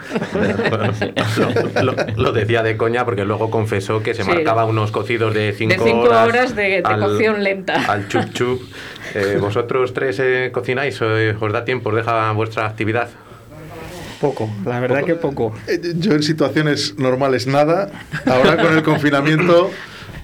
[1.76, 4.30] lo, lo- lo decía de coña porque luego confesó que se Sí.
[4.30, 7.74] marcaba unos cocidos de 5 De cinco horas, horas de- de cocción lenta.
[7.88, 8.62] Al chup chup.
[9.16, 11.00] Eh, ¿Vosotros tres eh, cocináis?
[11.02, 11.90] Eh, ¿Os da tiempo?
[11.90, 13.10] ¿Os deja vuestra actividad?
[14.22, 15.56] Poco, la verdad que poco.
[15.68, 17.90] Eh, Yo en situaciones normales nada.
[18.26, 19.72] Ahora con el confinamiento,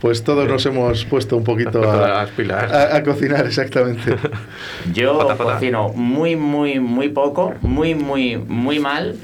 [0.06, 4.16] pues todos nos hemos puesto un poquito a, a- a cocinar, exactamente.
[4.94, 9.16] Yo cocino muy, muy, muy poco, muy, muy, muy mal,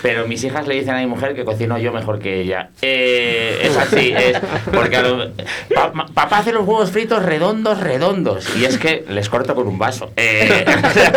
[0.00, 2.70] pero mis hijas le dicen a mi mujer que cocino yo mejor que ella.
[2.80, 4.40] Eh, es así, es
[4.72, 5.30] porque a lo-
[5.74, 9.68] pa- ma- papá hace los huevos fritos redondos, redondos, y es que les corto con
[9.68, 10.10] un vaso.
[10.16, 10.64] Eh,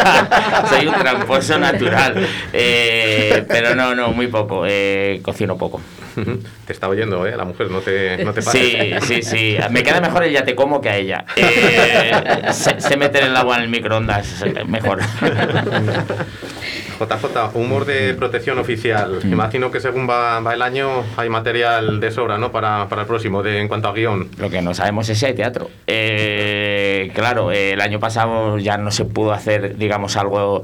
[0.69, 5.79] soy un tramposo natural, Eh, pero no, no, muy poco, eh, cocino poco.
[6.65, 7.35] Te está oyendo, ¿eh?
[7.35, 8.41] La mujer, no te, no te.
[8.41, 9.57] Sí, sí, sí.
[9.69, 11.25] Me queda mejor el ya te como que a ella.
[11.35, 14.99] Eh, sé, sé meter el agua en el microondas mejor.
[16.99, 19.19] JJ, humor de protección oficial.
[19.23, 19.33] Mm.
[19.33, 22.51] Imagino que según va, va el año hay material de sobra, ¿no?
[22.51, 24.29] Para, para el próximo, de, en cuanto a guion.
[24.37, 25.69] Lo que no sabemos es si hay teatro.
[25.87, 26.52] Eh,
[27.09, 30.63] claro, eh, el año pasado ya no se pudo hacer, digamos, algo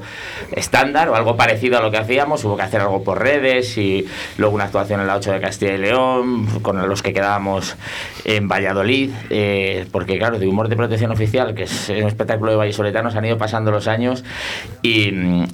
[0.52, 2.44] estándar o algo parecido a lo que hacíamos.
[2.44, 4.06] Hubo que hacer algo por redes y
[4.38, 7.76] luego una actuación en la 8 de Castilla y León, con los que quedábamos
[8.24, 9.10] en Valladolid.
[9.30, 13.24] eh, porque, claro, de humor de protección oficial, que es un espectáculo de vallisoletanos, han
[13.24, 14.24] ido pasando los años
[14.82, 15.12] y,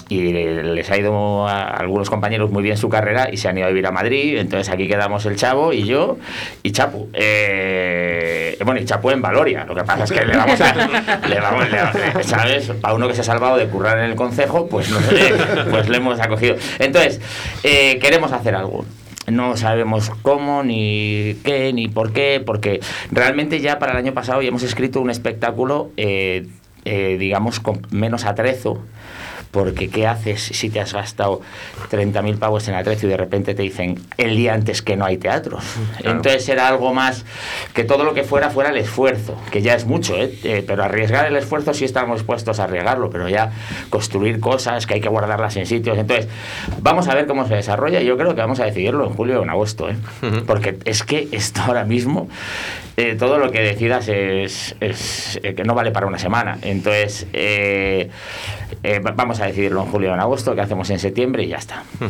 [0.09, 3.67] y les ha ido a algunos compañeros muy bien su carrera y se han ido
[3.67, 4.39] a vivir a Madrid.
[4.39, 6.19] Entonces aquí quedamos el Chavo y yo
[6.63, 7.09] y Chapu.
[7.13, 9.65] Eh, bueno, y Chapu en Valoria.
[9.65, 10.75] Lo que pasa es que le vamos a.
[11.29, 12.71] Le vamos, le- ¿Sabes?
[12.81, 15.35] Para uno que se ha salvado de currar en el concejo, pues, no sé,
[15.71, 16.57] pues le hemos acogido.
[16.79, 17.21] Entonces,
[17.63, 18.85] eh, queremos hacer algo.
[19.27, 24.41] No sabemos cómo, ni qué, ni por qué, porque realmente ya para el año pasado
[24.41, 26.47] ya hemos escrito un espectáculo, eh,
[26.85, 28.79] eh, digamos, con menos atrezo.
[29.57, 31.41] Porque ¿qué haces si te has gastado
[31.91, 35.17] 30.000 pavos en atrezo y de repente te dicen el día antes que no hay
[35.17, 35.65] teatros?
[35.99, 36.17] Claro.
[36.19, 37.25] Entonces era algo más
[37.73, 40.31] que todo lo que fuera fuera el esfuerzo, que ya es mucho, ¿eh?
[40.45, 43.51] Eh, pero arriesgar el esfuerzo sí estamos dispuestos a arriesgarlo, pero ya
[43.89, 45.97] construir cosas que hay que guardarlas en sitios.
[45.97, 46.29] Entonces,
[46.83, 49.41] vamos a ver cómo se desarrolla y yo creo que vamos a decidirlo en julio
[49.41, 49.97] o en agosto, ¿eh?
[50.47, 52.29] porque es que esto ahora mismo,
[52.99, 56.59] eh, todo lo que decidas es, es, eh, que no vale para una semana.
[56.63, 58.11] Entonces, eh,
[59.05, 61.57] va- vamos a decidirlo en julio o en agosto, que hacemos en septiembre y ya
[61.59, 61.83] está.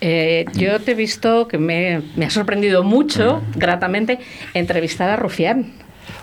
[0.00, 4.18] Eh, yo te he visto que me, me ha sorprendido mucho, gratamente,
[4.52, 5.72] entrevistar a Rufián.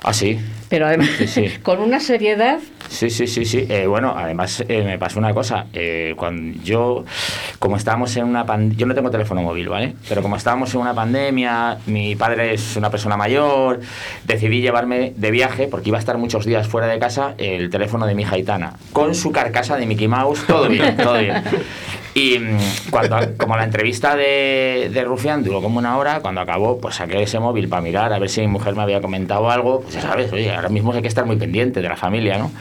[0.03, 0.37] Ah, sí.
[0.71, 1.49] Pero además, Sí, sí.
[1.63, 2.57] con una seriedad.
[2.87, 3.67] Sí, sí, sí, sí.
[3.69, 5.65] Eh, bueno, además eh, me pasó una cosa.
[5.73, 7.03] Eh, cuando yo,
[7.59, 9.95] como estábamos en una pandemia, yo no tengo teléfono móvil, ¿vale?
[10.07, 13.81] Pero como estábamos en una pandemia, mi padre es una persona mayor,
[14.23, 18.07] decidí llevarme de viaje, porque iba a estar muchos días fuera de casa, el teléfono
[18.07, 21.43] de mi hija Aitana, con su carcasa de Mickey Mouse, todo bien, todo bien.
[22.13, 22.57] Y mm,
[22.89, 27.21] cuando, como la entrevista de, de Rufián duró como una hora, cuando acabó, pues saqué
[27.23, 29.81] ese móvil para mirar a ver si mi mujer me había comentado algo.
[29.81, 32.51] Pues ya sabes, oye, ahora mismo hay que estar muy pendiente de la familia, ¿no?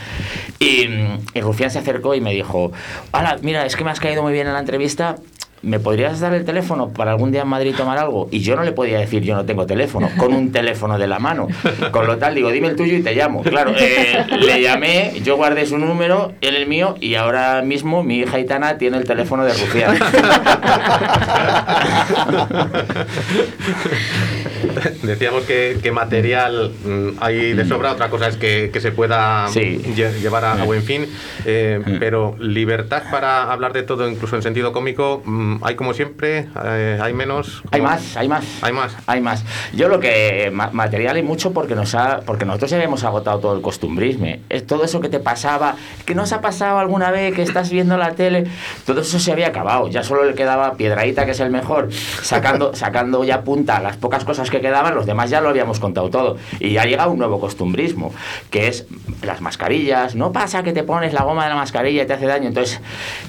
[0.58, 2.72] Y, mm, y Rufián se acercó y me dijo,
[3.12, 5.16] hola, mira, es que me has caído muy bien en la entrevista.
[5.62, 8.28] ¿Me podrías dar el teléfono para algún día en Madrid tomar algo?
[8.30, 11.18] Y yo no le podía decir, yo no tengo teléfono, con un teléfono de la
[11.18, 11.48] mano.
[11.90, 13.42] Con lo tal, digo, dime el tuyo y te llamo.
[13.42, 18.20] Claro, eh, le llamé, yo guardé su número, él el mío, y ahora mismo mi
[18.20, 19.98] hija Itana tiene el teléfono de Rufián.
[25.02, 29.48] Decíamos que, que material mm, hay de sobra, otra cosa es que, que se pueda
[29.48, 29.80] Sí.
[29.96, 31.06] lle- llevar a, a buen fin,
[31.44, 36.46] eh, pero libertad para hablar de todo, incluso en sentido cómico, mm, hay como siempre,
[36.64, 37.62] eh, hay menos.
[37.70, 38.44] Hay más, hay más.
[38.62, 38.96] Hay más.
[39.06, 39.44] Hay más.
[39.72, 43.38] Yo lo que ma- material hay mucho porque nos ha, porque nosotros ya hemos agotado
[43.40, 44.40] todo el costumbrisme.
[44.48, 47.96] Es todo eso que te pasaba, que nos ha pasado alguna vez que estás viendo
[47.96, 48.46] la tele,
[48.86, 49.88] todo eso se había acabado.
[49.88, 51.88] Ya solo le quedaba Piedradita, que es el mejor,
[52.22, 56.10] sacando, sacando ya punta las pocas cosas que quedaban, los demás ya lo habíamos contado
[56.10, 56.36] todo.
[56.58, 58.12] Y ya llega un nuevo costumbrismo,
[58.50, 58.86] que es
[59.22, 60.14] las mascarillas.
[60.14, 62.48] No pasa que te pones la goma de la mascarilla y te hace daño.
[62.48, 62.80] Entonces,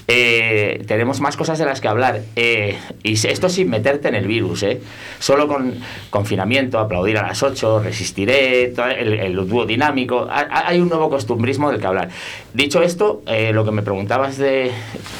[0.07, 2.21] eh, tenemos más cosas de las que hablar.
[2.35, 4.81] Eh, y esto sin meterte en el virus, ¿eh?
[5.19, 5.75] Solo con
[6.09, 10.27] confinamiento, aplaudir a las 8, resistiré, el, el dúo dinámico.
[10.29, 12.09] Ha- ha- Hay un nuevo costumbrismo del que hablar.
[12.53, 14.71] Dicho esto, eh, lo que me preguntabas de.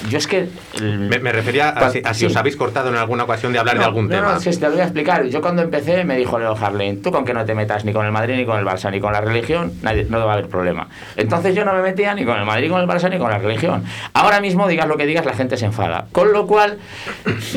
[0.09, 0.47] Yo es que.
[0.75, 2.25] el- Me, me refería a, si, a si Sí.
[2.27, 4.33] os habéis cortado en alguna ocasión de hablar de No, algún no, tema.
[4.33, 5.25] No, si te lo voy a explicar.
[5.27, 8.05] Yo cuando empecé me dijo Leo Harlem, tú con que no te metas ni con
[8.05, 10.87] el Madrid, ni con el Barça, ni con la religión, no va a haber problema.
[11.15, 13.29] Entonces yo no me metía ni con el Madrid, ni con el Barça, ni con
[13.29, 13.83] la religión.
[14.13, 16.05] Ahora mismo, digas lo que digas, la gente se enfada.
[16.11, 16.77] Con lo cual,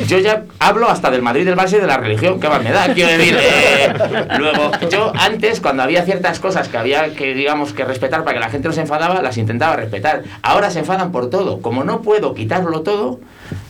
[0.07, 2.39] yo ya hablo hasta del Madrid, del Barça y de la religión.
[2.39, 2.93] ¿Qué más me da?
[2.93, 3.93] Quiero decir, eh,
[4.37, 8.39] luego, yo antes, cuando había ciertas cosas que había que, digamos, que respetar para que
[8.39, 10.23] la gente no se enfadaba, las intentaba respetar.
[10.41, 11.61] Ahora se enfadan por todo.
[11.61, 13.19] Como no puedo quitarlo todo,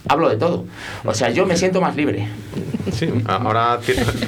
[0.07, 0.65] hablo de todo.
[1.03, 2.27] O sea, yo me siento más libre.
[2.91, 3.79] Sí, ahora,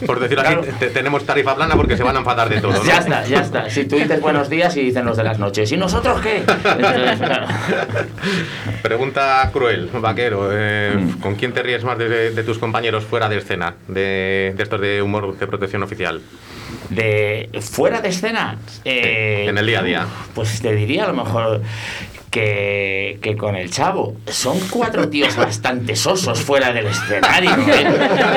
[0.07, 0.61] por decirlo Claro.
[0.61, 2.73] así, te- tenemos tarifa plana porque se van a enfadar de todo.
[2.73, 2.83] ¿no?
[2.83, 3.69] Ya está, ya está.
[3.69, 5.71] Si tú dices buenos días y dicen los de las noches.
[5.71, 6.37] ¿Y nosotros qué?
[6.37, 7.47] Entonces, claro.
[8.81, 10.49] Pregunta cruel, vaquero.
[10.51, 11.19] eh, Mm.
[11.19, 13.75] ¿Con quién te ríes más de, de tus compañeros fuera de escena?
[13.87, 16.21] De, de estos de humor de protección oficial.
[16.89, 18.57] De fuera de escena.
[18.85, 20.05] eh, en el día a día.
[20.33, 21.61] Pues te diría a lo mejor
[22.31, 24.15] que, que con el chavo.
[24.27, 27.51] Son cuatro tíos bastante sosos fuera del escenario.
[27.51, 27.87] ¿eh?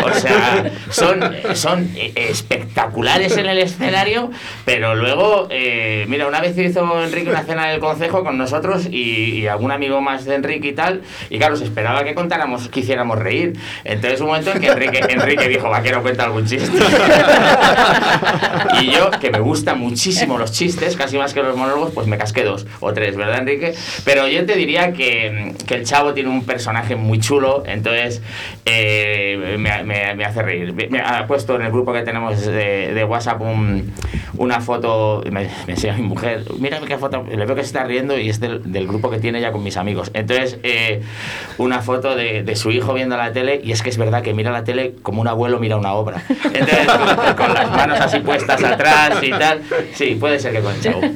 [0.04, 1.20] O sea, son,
[1.54, 4.30] son espectaculares en el escenario,
[4.64, 9.40] pero luego, eh, mira, una vez hizo Enrique una cena del consejo con nosotros y,
[9.40, 12.80] y algún amigo más de Enrique y tal, y claro, se esperaba que contáramos, que
[12.80, 13.58] hiciéramos reír.
[13.84, 16.78] Entonces, un momento en que Enrique, Enrique dijo, vaquero, cuenta algún chiste.
[18.80, 22.18] y yo, que me gustan muchísimo los chistes, casi más que los monólogos, pues me
[22.18, 23.74] casqué dos o tres, ¿verdad, Enrique?
[24.04, 28.22] Pero yo te diría que, que el chavo tiene un personaje muy chulo, entonces
[28.64, 30.74] eh, me, me- me hace reír.
[30.90, 33.92] Me ha puesto en el grupo que tenemos de, de WhatsApp un-
[34.36, 38.16] una foto, me, enseña mi mujer, mira qué foto, le veo que se está riendo
[38.18, 40.10] y es del, del grupo que tiene ya con mis amigos.
[40.14, 41.02] Entonces, eh,
[41.58, 44.32] una foto de, de su hijo viendo la tele y es que es verdad que
[44.32, 46.22] mira la tele como un abuelo mira una obra.
[46.44, 49.60] Entonces, con, con las manos así puestas atrás y tal.
[49.94, 51.00] Sí, puede ser que con el chavo.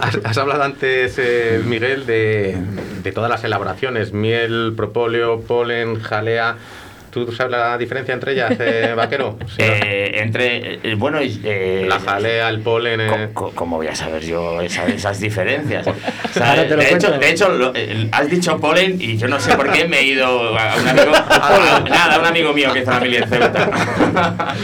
[0.00, 2.56] Has, has hablado antes, eh, Miguel, de,
[3.02, 6.56] de todas las elaboraciones: miel, propóleo, polen, jalea.
[7.10, 9.38] ¿Tú sabes la diferencia entre ellas, eh, vaquero?
[9.46, 13.00] Sí, Eh, entre, eh, bueno, eh, La jalea, el polen.
[13.00, 15.86] eh, co- ¿Cómo voy a saber yo esa- esas diferencias?
[15.86, 17.18] Te lo De hecho, cuento.
[17.18, 20.04] de hecho lo- eh, has dicho polen y yo no sé por qué me he
[20.04, 23.28] ido a un amigo, a- nada, a un amigo mío que hizo la mili en
[23.28, 24.54] Ceuta.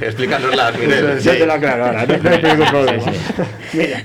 [0.00, 1.20] Explícanoslas, Miguel.
[1.20, 3.04] Yo te lo aclaro ahora, no, no hay ningún problema.
[3.74, 4.02] Mira,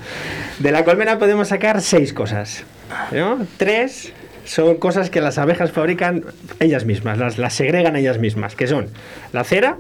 [0.60, 2.64] de la colmena podemos sacar seis cosas.
[3.12, 3.46] ¿no?
[3.58, 4.14] Tres
[4.46, 6.26] son cosas que las abejas fabrican
[6.60, 8.88] ellas mismas, las, las segregan ellas mismas, que son
[9.32, 9.78] la cera,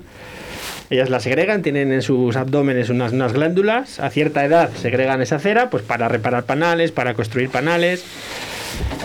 [0.89, 5.39] ellas la segregan, tienen en sus abdómenes unas, unas glándulas, a cierta edad segregan esa
[5.39, 8.03] cera pues para reparar panales, para construir panales.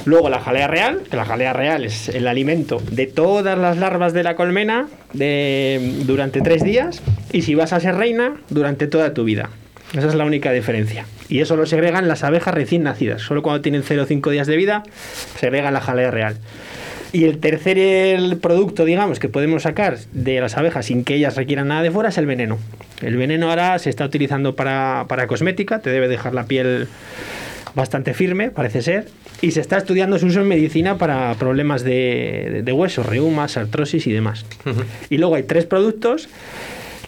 [0.05, 4.13] Luego la jalea real, que la jalea real es el alimento de todas las larvas
[4.13, 9.25] de la colmena durante tres días y si vas a ser reina, durante toda tu
[9.25, 9.49] vida.
[9.97, 11.07] Esa es la única diferencia.
[11.29, 13.23] Y eso lo segregan las abejas recién nacidas.
[13.23, 14.83] Solo cuando tienen 0 o 5 días de vida,
[15.39, 16.37] segregan la jalea real.
[17.13, 21.37] Y el tercer el producto, digamos, que podemos sacar de las abejas sin que ellas
[21.37, 22.59] requieran nada de fuera es el veneno.
[23.03, 26.89] El veneno ahora se está utilizando para, para cosmética, te debe dejar la piel
[27.77, 29.07] bastante firme, parece ser,
[29.41, 34.09] y se está estudiando su uso en medicina para problemas de, de huesos, reumas, artrosis
[34.09, 34.45] y demás.
[35.09, 36.29] Y luego hay tres productos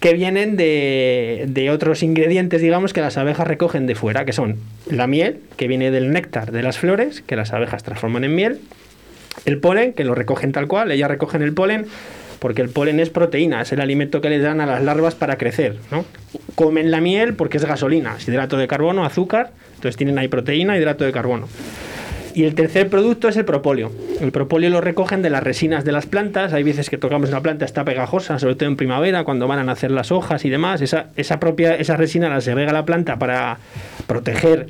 [0.00, 4.56] que vienen de, de otros ingredientes, digamos, que las abejas recogen de fuera, que son
[4.90, 8.60] la miel, que viene del néctar de las flores, que las abejas transforman en miel,
[9.44, 11.86] el polen, que lo recogen tal cual, ellas recogen el polen,
[12.38, 15.36] porque el polen es proteína, es el alimento que les dan a las larvas para
[15.36, 16.04] crecer, ¿no?
[16.54, 20.76] Comen la miel porque es gasolina, es hidrato de carbono, azúcar, entonces tienen ahí proteína,
[20.76, 21.48] hidrato de carbono.
[22.36, 23.90] Y el tercer producto es el propóleo.
[24.20, 26.52] El propóleo lo recogen de las resinas de las plantas.
[26.52, 29.64] Hay veces que tocamos una planta, está pegajosa, sobre todo en primavera, cuando van a
[29.64, 30.82] nacer las hojas y demás.
[30.82, 33.56] Esa, esa propia esa resina la segrega la planta para
[34.06, 34.66] proteger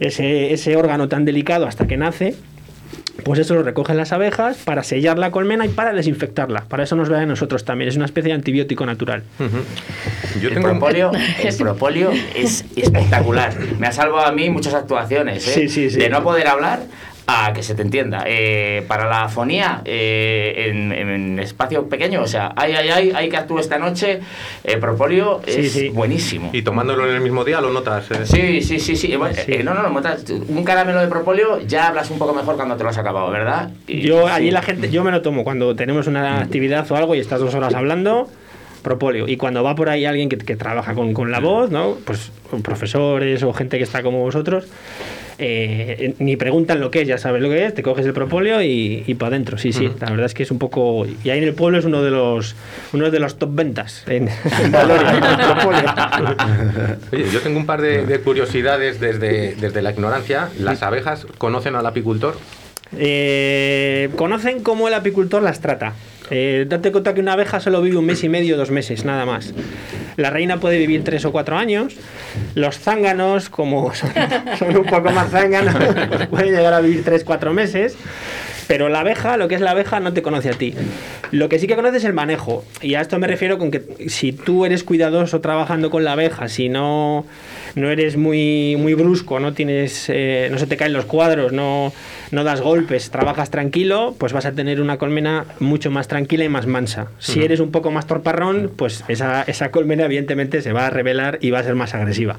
[0.00, 2.34] ese, ese órgano tan delicado hasta que nace.
[3.22, 6.64] Pues eso lo recogen las abejas para sellar la colmena y para desinfectarla.
[6.68, 7.88] Para eso nos ve a nosotros también.
[7.88, 9.22] Es una especie de antibiótico natural.
[10.42, 11.12] Yo el tengo un- propóleo,
[11.44, 13.54] el propóleo es espectacular.
[13.78, 15.52] Me ha salvado a mí muchas actuaciones, ¿eh?
[15.52, 15.98] Sí, sí, sí.
[16.00, 16.80] De no poder hablar
[17.26, 18.24] a que se te entienda.
[18.26, 23.28] Eh, para la fonía, eh, en, en espacio pequeño, o sea, ay, ay, ay, hay
[23.30, 24.20] que actúe esta noche,
[24.62, 25.88] el propóleo Sí, es sí.
[25.88, 26.50] buenísimo.
[26.52, 28.10] Y tomándolo en el mismo día lo notas.
[28.10, 28.26] eh?
[28.26, 29.16] Sí, sí, sí, sí.
[29.16, 32.56] Bueno, eh, no, no, no, montas- un caramelo de propóleo ya hablas un poco mejor
[32.56, 33.70] cuando te lo has acabado, ¿verdad?
[33.86, 34.50] Y- Yo allí sí.
[34.52, 37.54] la gente, yo me lo tomo cuando tenemos una actividad o algo y estás dos
[37.54, 38.28] horas hablando,
[38.82, 39.26] propóleo.
[39.28, 41.96] Y cuando va por ahí alguien que, que trabaja con, con la voz, ¿no?
[42.04, 42.30] Pues
[42.62, 44.66] profesores o gente que está como vosotros,
[45.38, 48.62] eh, ni preguntan lo que es, ya sabes lo que es, te coges el propóleo
[48.62, 49.58] y, y para adentro.
[49.58, 51.06] Sí, sí, la verdad es que es un poco.
[51.24, 52.54] Y ahí en el pueblo es uno de los
[52.92, 56.96] uno de los top ventas en, en Valoria, el propóleo.
[57.12, 60.48] Oye, yo tengo un par de, de curiosidades desde, desde la ignorancia.
[60.58, 62.36] ¿Las abejas conocen al apicultor?
[62.96, 65.94] Eh, conocen cómo el apicultor las trata.
[66.30, 69.26] Eh, date cuenta que una abeja solo vive un mes y medio, dos meses, nada
[69.26, 69.52] más.
[70.16, 71.94] La reina puede vivir tres o cuatro años.
[72.54, 74.10] Los zánganos, como son,
[74.76, 75.74] un poco más zánganos,
[76.30, 77.96] pueden llegar a vivir tres, cuatro meses.
[78.66, 80.74] Pero la abeja, lo que es la abeja, no te conoce a ti.
[81.30, 82.64] Lo que sí que conoce es el manejo.
[82.80, 86.48] Y a esto me refiero con que si tú eres cuidadoso trabajando con la abeja,
[86.48, 87.26] si no,
[87.74, 91.92] no eres muy, muy brusco, no tienes, eh, no se te caen los cuadros, no,
[92.30, 96.48] no das golpes, trabajas tranquilo, pues vas a tener una colmena mucho más tranquila y
[96.48, 97.08] más mansa.
[97.18, 101.38] Si eres un poco más torparrón, pues esa, esa colmena evidentemente se va a revelar
[101.40, 102.38] y va a ser más agresiva.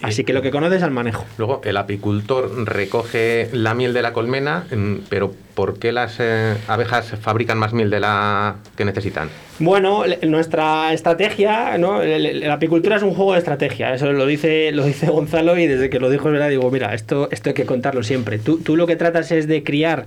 [0.00, 1.24] Así que lo que conoces es al manejo.
[1.38, 6.54] Luego, el apicultor recoge la miel de la colmena, mm, pero ¿por qué las eh,
[6.68, 9.28] abejas fabrican más miel de la que necesitan?
[9.58, 12.00] Bueno, le- nuestra estrategia, ¿no?
[12.04, 15.90] La apicultura es un juego de estrategia, eso lo dice, lo dice Gonzalo y desde
[15.90, 18.38] que lo dijo es verdad, digo, mira, esto, esto hay que contarlo siempre.
[18.38, 20.06] Tú, tú lo que tratas es de criar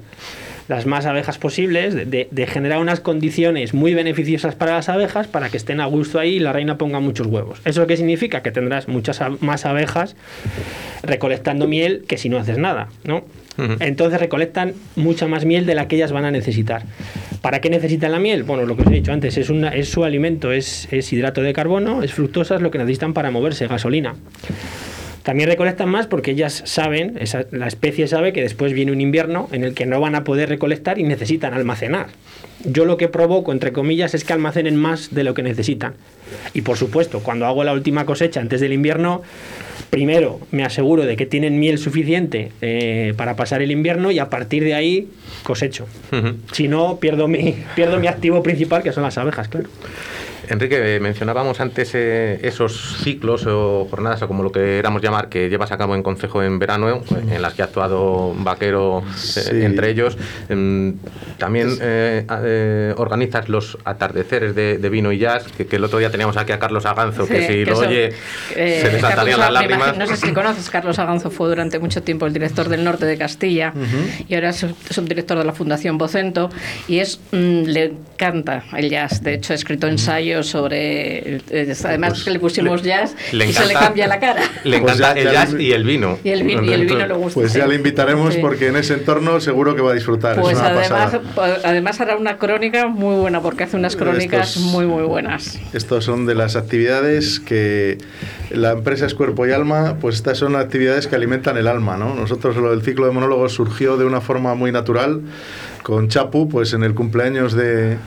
[0.68, 5.28] las más abejas posibles, de, de- de generar unas condiciones muy beneficiosas para las abejas
[5.28, 7.60] para que estén a gusto ahí y la reina ponga muchos huevos.
[7.66, 8.42] ¿Eso qué significa?
[8.42, 10.16] Que tendrás muchas más abejas
[11.04, 13.24] recolectando miel que si no haces nada, ¿no?
[13.80, 16.84] Entonces recolectan mucha más miel de la que ellas van a necesitar.
[17.42, 18.44] ¿Para qué necesitan la miel?
[18.44, 21.42] Bueno, lo que os he dicho antes, es, una, es su alimento, es, es hidrato
[21.42, 24.16] de carbono, es fructosa, es lo que necesitan para moverse, gasolina.
[25.24, 29.48] También recolectan más porque ellas saben, esa- la especie sabe que después viene un invierno
[29.52, 32.08] en el que no van a poder recolectar y necesitan almacenar.
[32.64, 35.94] Yo lo que provoco, entre comillas, es que almacenen más de lo que necesitan.
[36.54, 39.22] Y por supuesto, cuando hago la última cosecha antes del invierno,
[39.90, 44.30] primero me aseguro de que tienen miel suficiente eh, para pasar el invierno y a
[44.30, 45.08] partir de ahí
[45.44, 45.88] cosecho.
[46.52, 49.68] Si no, pierdo mi, pierdo mi activo principal, que son las abejas, claro.
[50.52, 55.72] Enrique, mencionábamos antes eh, esos ciclos o jornadas, o como lo queramos llamar, que llevas
[55.72, 59.02] a cabo en Concejo en verano, eh, en las que ha actuado Vaquero
[59.38, 60.18] eh, entre ellos.
[60.50, 60.96] Em,
[61.38, 66.00] también eh, eh, organizas los atardeceres de, de vino y jazz, que, que el otro
[66.00, 68.12] día teníamos aquí a Carlos Aganzo, que si que lo eso, oye
[68.56, 69.98] eh, se le saltarían las lágrimas.
[69.98, 73.18] no sé si conoces, Carlos Aganzo fue durante mucho tiempo el director del norte de
[73.18, 73.74] Castilla
[74.28, 76.50] y ahora es sub- subdirector de la Fundación Vocento
[76.88, 79.24] y es mm, le encanta el jazz.
[79.24, 81.38] De hecho, ha escrito ensayos sobre.
[81.50, 84.42] eh, además, que le pusimos jazz le y se le encanta- cambia la cara.
[84.64, 86.18] Le Pues encanta ya- el jazz le- y el vino.
[86.24, 87.34] Y el, vin- y el vino le gusta.
[87.40, 88.40] Pues ya le invitaremos Sí.
[88.42, 90.40] porque en ese entorno seguro que va a disfrutar.
[90.40, 91.22] Pues es una además, pasada.
[91.36, 95.60] po- además hará una crónica muy buena, porque hace unas crónicas Estos- muy, muy buenas.
[95.74, 97.98] Estos son de las actividades que
[98.50, 102.14] la empresa es cuerpo y alma, pues estas son actividades que alimentan el alma, ¿no?
[102.16, 105.22] Nosotros lo del ciclo de monólogos surgió de una forma muy natural
[105.84, 107.98] con Chapu, pues en el cumpleaños de,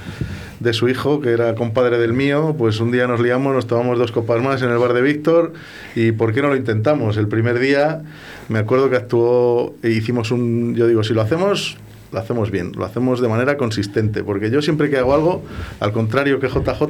[0.60, 3.98] de su hijo, que era compadre del mío, pues un día nos liamos, nos tomamos
[3.98, 5.52] dos copas más en el bar de Víctor
[5.94, 7.16] y ¿por qué no lo intentamos?
[7.16, 8.02] El primer día
[8.48, 11.78] me acuerdo que actuó, e hicimos un, yo digo, si lo hacemos
[12.14, 15.44] lo hacemos bien, lo hacemos de manera consistente, porque yo siempre que hago algo,
[15.80, 16.80] al contrario que JJ,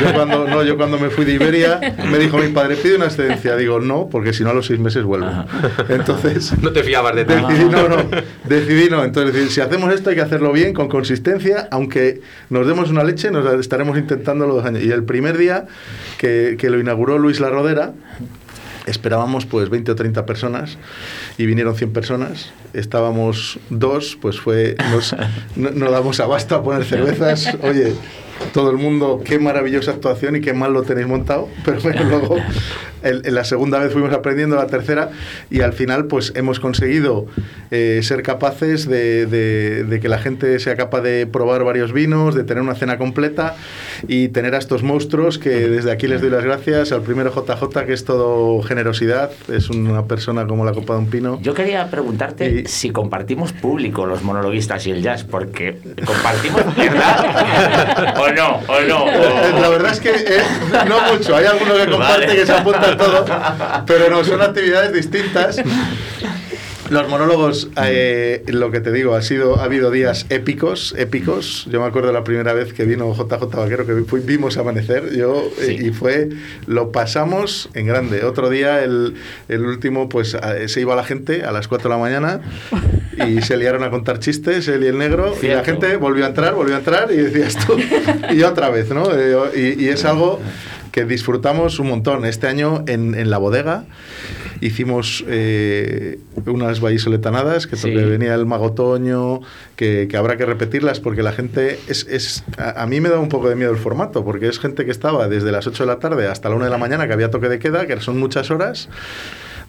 [0.00, 1.80] yo cuando, no, yo cuando me fui de Iberia,
[2.10, 4.78] me dijo mi padre, pide una excedencia, digo, no, porque si no a los seis
[4.78, 5.26] meses vuelvo.
[5.88, 7.34] Entonces, No te fiabas de ti.
[7.34, 7.96] decidí, no, no,
[8.44, 12.90] decidí no, entonces si hacemos esto hay que hacerlo bien, con consistencia, aunque nos demos
[12.90, 14.84] una leche, nos estaremos intentándolo dos años.
[14.84, 15.66] Y el primer día
[16.18, 17.92] que, que lo inauguró Luis La Rodera,
[18.86, 20.78] Esperábamos pues 20 o 30 personas
[21.38, 22.52] y vinieron 100 personas.
[22.72, 25.14] Estábamos dos, pues fue nos,
[25.56, 27.56] no, no damos abasto a poner cervezas.
[27.62, 27.94] Oye,
[28.52, 32.36] todo el mundo, qué maravillosa actuación y qué mal lo tenéis montado, pero bueno, luego
[33.02, 35.10] el- en la segunda vez fuimos aprendiendo, la tercera,
[35.50, 37.26] y al final pues hemos conseguido
[37.70, 42.34] eh, ser capaces de, de- de que la gente sea capaz de probar varios vinos,
[42.34, 43.56] de tener una cena completa
[44.08, 47.84] y tener a estos monstruos que desde aquí les doy las gracias al primero JJ,
[47.86, 51.38] que es todo generosidad, es una persona como la copa de un pino.
[51.42, 58.14] Yo quería preguntarte si compartimos público los monologuistas y el jazz, porque compartimos, ¿verdad?
[58.42, 58.60] ¿O no?
[58.66, 59.04] ¿O no?
[59.04, 60.42] O- La verdad es que eh,
[60.88, 61.36] no mucho.
[61.36, 62.36] Hay alguno que comparte Vale.
[62.38, 63.24] que se apunta todo,
[63.86, 65.56] pero no, son actividades distintas.
[66.90, 71.66] Los monólogos, eh, lo que te digo, ha sido, ha habido días épicos, épicos.
[71.70, 75.78] Yo me acuerdo la primera vez que vino JJ Vaquero, que vimos amanecer, yo, eh,
[75.80, 76.28] y fue,
[76.66, 78.22] lo pasamos en grande.
[78.24, 79.14] Otro día, el,
[79.48, 82.40] el último, pues se iba la gente a las 4 de la mañana
[83.26, 85.64] y se liaron a contar chistes, él y el negro, y la Cierto.
[85.64, 87.76] gente volvió a entrar, volvió a entrar, y decías tú,
[88.30, 89.10] y otra vez, ¿no?
[89.10, 90.38] Eh, y, y es algo
[90.92, 92.24] que disfrutamos un montón.
[92.26, 93.84] Este año en, en la bodega
[94.66, 97.90] hicimos eh, unas vallisoletanadas, que, Sí.
[97.90, 99.40] que venía el mago Toño,
[99.76, 102.06] que, que habrá que repetirlas porque la gente es...
[102.08, 104.84] es a, a mí me da un poco de miedo el formato, porque es gente
[104.84, 107.12] que estaba desde las 8 de la tarde hasta la 1 de la mañana, que
[107.12, 108.88] había toque de queda, que son muchas horas.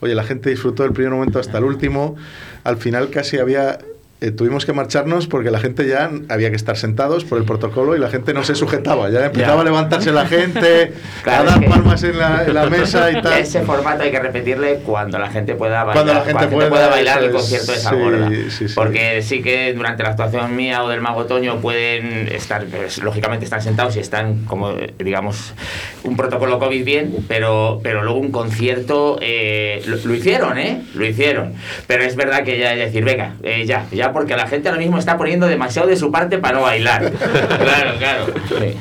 [0.01, 2.15] Oye, la gente disfrutó del primer momento hasta el último.
[2.63, 3.79] Al final casi había...
[4.27, 7.95] eh, tuvimos que marcharnos porque la gente ya había que estar sentados por el protocolo
[7.95, 9.09] y la gente no se sujetaba.
[9.09, 9.61] Ya empezaba Ya.
[9.61, 13.11] a levantarse la gente, Claro, a es dar que- palmas en la, en la mesa
[13.11, 13.33] y tal.
[13.39, 15.93] Ese formato hay que repetirle cuando la gente pueda bailar.
[16.05, 18.29] Cuando la gente pueda, bailar el concierto de esa sí, gorda.
[18.49, 18.73] sí, sí.
[18.75, 23.45] Porque sí que durante la actuación mía o del Mago Toño pueden estar, pues, lógicamente
[23.45, 25.53] están sentados y están como, digamos,
[26.03, 30.81] un protocolo COVID bien, pero, pero luego un concierto eh, lo, lo hicieron, ¿eh?
[30.95, 31.53] Lo hicieron.
[31.87, 34.79] Pero es verdad que ya es decir, venga, eh, ya, ya, porque la gente ahora
[34.79, 37.11] mismo está poniendo demasiado de su parte para no bailar.
[37.11, 38.25] claro, claro.
[38.47, 38.77] Sí.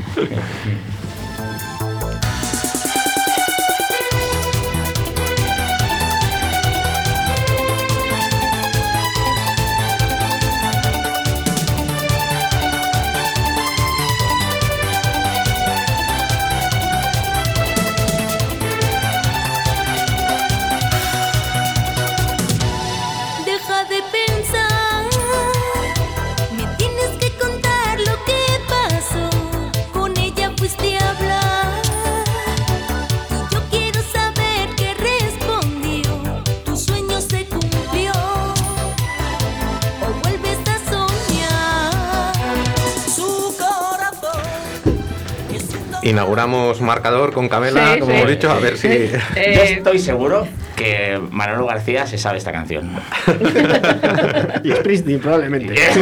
[46.14, 48.18] Inauguramos marcador con Camela, Sí, como sí.
[48.18, 48.86] hemos dicho, a ver si...
[48.88, 50.46] Yo estoy seguro
[50.76, 52.90] que Manolo García se sabe esta canción.
[54.64, 55.74] Y Springsteen, probablemente.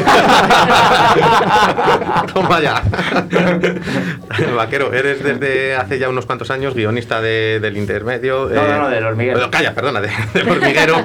[2.32, 2.82] Toma ya.
[4.56, 8.48] Vaquero, eres desde hace ya unos cuantos años guionista de- del intermedio.
[8.48, 9.44] No, no, no, del hormiguero.
[9.44, 11.04] eh, Calla, perdona, de- del hormiguero.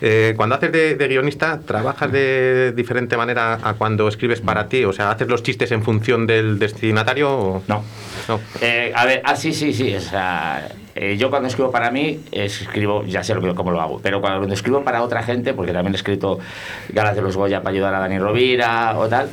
[0.00, 4.84] Eh, cuando haces de, de guionista, ¿trabajas de diferente manera a cuando escribes para ti?
[4.84, 7.30] O sea, ¿haces los chistes en función del destinatario?
[7.30, 7.62] O...
[7.68, 7.84] No.
[8.28, 8.40] No.
[8.60, 9.94] Eh, a ver, ah, sí, sí, sí.
[9.94, 10.68] O sea,
[11.02, 14.20] eh, yo cuando escribo para mí, escribo, ya sé lo que, cómo lo hago, pero
[14.20, 16.38] cuando escribo para otra gente, porque también he escrito
[16.90, 19.30] Galas de los Goya para ayudar a Dani Rovira o tal,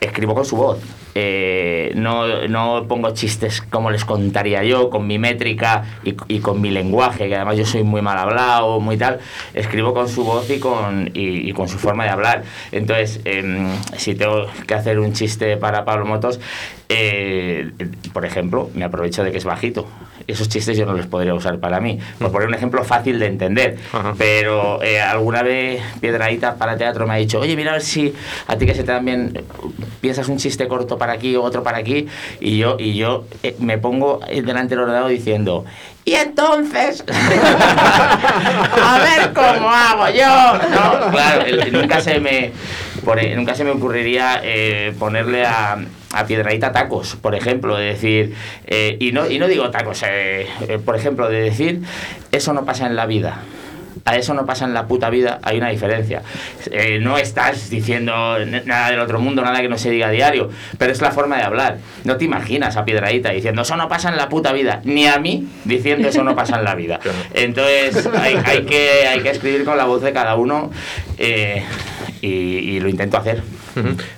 [0.00, 0.78] escribo con su voz.
[1.14, 6.70] Eh, no, no pongo chistes como les contaría yo, con mi métrica y, con mi
[6.70, 9.20] lenguaje, que además yo soy muy mal hablado, muy tal.
[9.52, 12.44] Escribo con su voz y con, y con su forma de hablar.
[12.70, 16.40] Entonces, em, si tengo que hacer un chiste para Pablo Motos,
[16.88, 17.70] eh,
[18.14, 19.86] por ejemplo, me aprovecho de que es bajito.
[20.32, 21.98] Esos chistes yo no los podría usar para mí.
[22.18, 23.76] Por poner un ejemplo fácil de entender.
[24.18, 28.12] Pero eh, alguna vez Piedradita para teatro me ha dicho, oye, mira a ver si
[28.46, 29.44] a ti que se te dan bien,
[30.00, 32.06] piensas un chiste corto para aquí o otro para aquí.
[32.40, 35.64] Y yo, y yo eh, me pongo delante del ordenador diciendo,
[36.04, 37.04] y entonces,
[38.82, 40.58] a ver cómo hago yo.
[40.70, 42.52] No, claro, nunca se me,
[43.04, 45.76] por- nunca se me ocurriría eh, ponerle a,
[46.12, 48.34] a Piedradita tacos, por ejemplo, de decir,
[48.66, 51.82] eh, y, no, y no digo tacos, eh, eh, por ejemplo, de decir,
[52.30, 53.40] eso no pasa en la vida.
[54.04, 56.22] A eso no pasa en la puta vida, hay una diferencia.
[56.72, 60.50] Eh, no estás diciendo nada del otro mundo, nada que no se diga a diario,
[60.76, 61.78] pero es la forma de hablar.
[62.02, 65.18] No te imaginas a Piedradita diciendo eso no pasa en la puta vida, ni a
[65.18, 66.98] mí diciendo eso no pasa en la vida.
[67.34, 70.72] Entonces hay, hay que, hay que escribir con la voz de cada uno.
[71.18, 71.62] eh,
[72.22, 73.42] y, y lo intento hacer.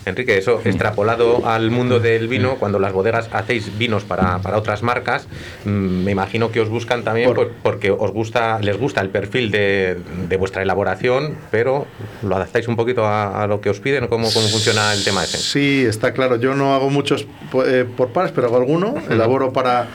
[0.05, 4.83] Enrique, eso extrapolado al mundo del vino, cuando las bodegas hacéis vinos para, para otras
[4.83, 5.27] marcas,
[5.65, 5.69] mm,
[6.05, 9.51] me imagino que os buscan también Por- por- porque os gusta, les gusta el perfil
[9.51, 9.97] de,
[10.29, 11.87] de vuestra elaboración, pero
[12.23, 15.25] lo adaptáis un poquito a, a lo que os piden, ¿cómo, cómo funciona el tema
[15.25, 15.39] ese?
[15.39, 16.37] Sí, está claro.
[16.37, 17.27] Yo no hago muchos
[17.67, 18.95] eh, por pares, pero hago alguno.
[19.11, 19.89] Elaboro para,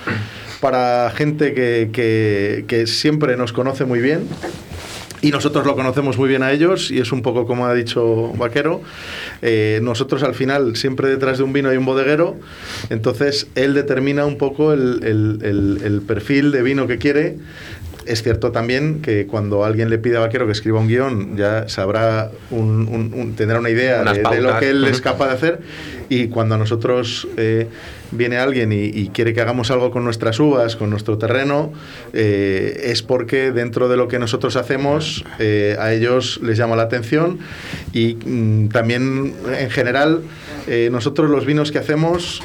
[0.59, 4.27] para gente que, que- que siempre nos conoce muy bien.
[5.21, 8.31] Y nosotros lo conocemos muy bien a ellos y es un poco como ha dicho
[8.37, 8.81] Vaquero.
[9.41, 12.37] eh, nosotros al final siempre detrás de un vino hay un bodeguero,
[12.89, 17.37] entonces él determina un poco el, el- el- el perfil de vino que quiere.
[18.09, 21.69] Es cierto también que cuando alguien le pide a Vaquero que escriba un guion, ya
[21.69, 25.33] sabrá, un- un- un- tendrá una idea de, de lo que él es capaz de
[25.33, 25.59] hacer.
[26.09, 27.67] Y cuando a nosotros eh,
[28.11, 31.71] viene alguien y, y quiere que hagamos algo con nuestras uvas, con nuestro terreno,
[32.13, 36.83] eh, es porque dentro de lo que nosotros hacemos eh, a ellos les llama la
[36.83, 37.37] atención
[37.93, 40.21] y mm, también en general
[40.91, 42.43] nosotros los vinos que hacemos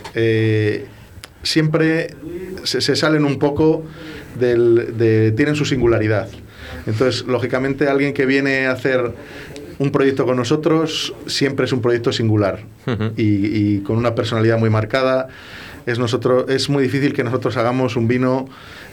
[1.43, 2.15] siempre
[2.65, 3.85] se, se salen un poco
[4.39, 6.28] del, de, tienen su singularidad.
[6.87, 9.12] Entonces, lógicamente, alguien que viene a hacer
[9.78, 12.61] un proyecto con nosotros siempre es un proyecto singular
[13.16, 15.28] y con una personalidad muy marcada.
[15.87, 18.47] Es, nosotros, es muy difícil que nosotros hagamos un vino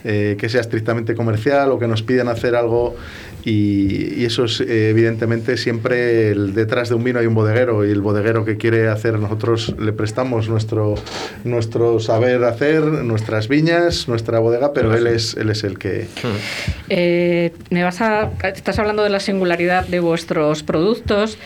[0.03, 2.95] eh, que sea estrictamente comercial o que nos pidan hacer algo
[3.43, 7.85] y, y eso es eh, evidentemente siempre el- detrás de un vino hay un bodeguero
[7.85, 10.95] y el bodeguero que quiere hacer nosotros le prestamos nuestro
[11.43, 16.07] nuestro saber hacer nuestras viñas nuestra bodega pero él es él es el que
[16.89, 21.37] Eh, me vas a, estás hablando de la singularidad de vuestros productos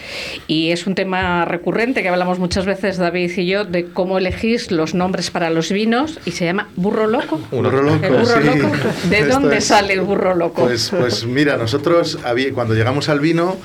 [0.47, 4.71] y es un tema recurrente que hablamos muchas veces David y yo de cómo elegís
[4.71, 7.39] los nombres para los vinos y se llama burro loco.
[7.51, 8.59] Burro loco, ¿El burro sí.
[8.59, 8.75] loco?
[9.09, 10.63] ¿De Esto dónde es- sale el burro loco?
[10.63, 11.84] Pues, pues mira, nosotros
[12.23, 13.57] había- cuando llegamos al vino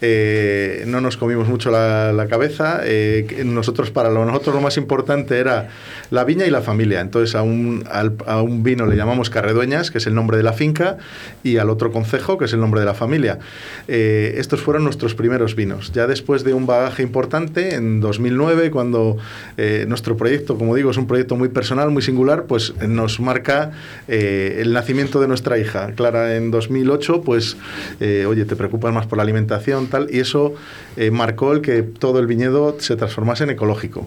[0.00, 2.80] eh, no nos comimos mucho la, la cabeza.
[2.84, 5.68] eh, nosotros para lo, nosotros lo más importante era
[6.10, 7.00] la viña y la familia.
[7.00, 10.42] Entonces a un, al- a un vino le llamamos Carredueñas, que es el nombre de
[10.42, 10.98] la finca,
[11.42, 13.38] y al otro concejo, que es el nombre de la familia.
[13.88, 15.92] Eh, estos fueron nuestros primeros vinos.
[15.92, 19.16] Ya después de un bagaje importante, en 2009, cuando
[19.56, 23.72] eh, nuestro proyecto, como digo, es un proyecto muy personal, muy singular, pues nos marca
[24.08, 25.92] eh, el nacimiento de nuestra hija.
[25.96, 27.56] Clara, en 2008, pues,
[28.00, 30.54] eh, oye, te preocupas más por la alimentación, tal, y eso
[30.96, 34.04] eh, marcó el que todo el viñedo se transformase en ecológico.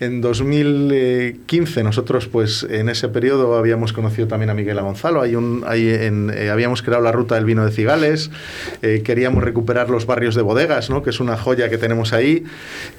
[0.00, 5.64] En 2015, nosotros, pues, en ese periodo habíamos conocido también a Miguel Gonzalo, hay un,
[5.66, 8.30] hay en, eh, habíamos creado la ruta del vino de Cigales,
[8.82, 11.02] eh, queríamos recuperar los barrios de bodegas, ¿no?
[11.02, 12.44] que es una joya que tenemos ahí,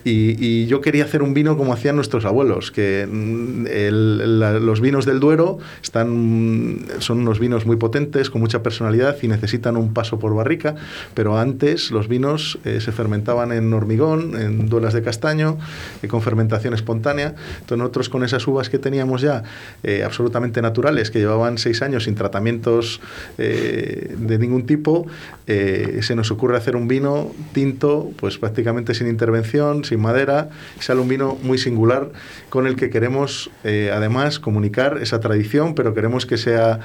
[0.04, 4.60] y, y yo quería hacer un vino como hacían nuestros abuelos, que mm, el- la-
[4.60, 9.78] los vinos del Duero están, son unos vinos muy potentes, con mucha personalidad y necesitan
[9.78, 10.76] un paso por barrica,
[11.14, 15.58] pero antes los vinos eh, se fermentaban en hormigón, en duelas de castaño,
[16.02, 17.36] eh, con fermentación espontánea.
[17.54, 19.44] Entonces nosotros con esas uvas que teníamos ya
[19.84, 23.02] eh, absolutamente naturales, que llevaban seis años sin tratamientos
[23.38, 25.08] eh, de ningún tipo,
[25.46, 31.10] se nos ocurre hacer un vino tinto, pues prácticamente sin intervención, sin madera, sale un
[31.10, 32.10] vino muy singular
[32.50, 36.80] con el que queremos además comunicar esa tradición, pero queremos que sea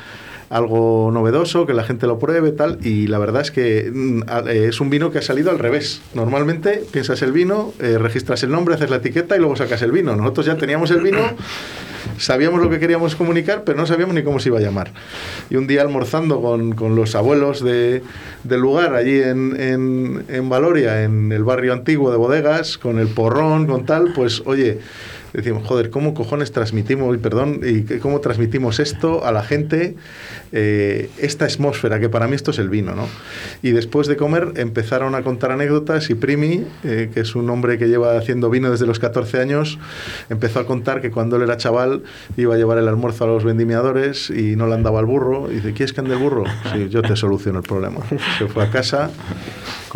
[0.48, 4.66] algo novedoso, que la gente lo pruebe, tal, y la verdad es que mm, eh,
[4.68, 6.02] es un vino que ha salido al revés.
[6.14, 9.92] Normalmente piensas el vino, eh, registras el nombre, haces la etiqueta y luego sacas el
[9.92, 10.14] vino.
[10.14, 11.18] Nosotros ya teníamos el vino,
[12.18, 14.92] sabíamos lo que queríamos comunicar, pero no sabíamos ni cómo se iba a llamar.
[15.50, 18.02] Y un día almorzando con, con los abuelos de,
[18.44, 23.08] del lugar, allí en, en, en Valoria, en el barrio antiguo de bodegas, con el
[23.08, 24.78] porrón, con tal, pues oye,
[25.36, 29.94] decimos, joder, ¿cómo cojones transmitimos, perdón, y cómo transmitimos esto a la gente,
[30.52, 33.06] eh, esta atmósfera, que para mí esto es el vino, ¿no?
[33.62, 37.76] Y después de comer empezaron a contar anécdotas y Primi, eh, que es un hombre
[37.76, 39.78] que lleva haciendo vino desde los 14 años,
[40.30, 42.02] empezó a contar que cuando él era chaval
[42.38, 45.50] iba a llevar el almuerzo a los vendimiadores y no le andaba el burro.
[45.50, 46.44] Y dice, ¿quieres que ande el burro?
[46.72, 48.00] Sí, yo te soluciono el problema.
[48.38, 49.10] Se fue a casa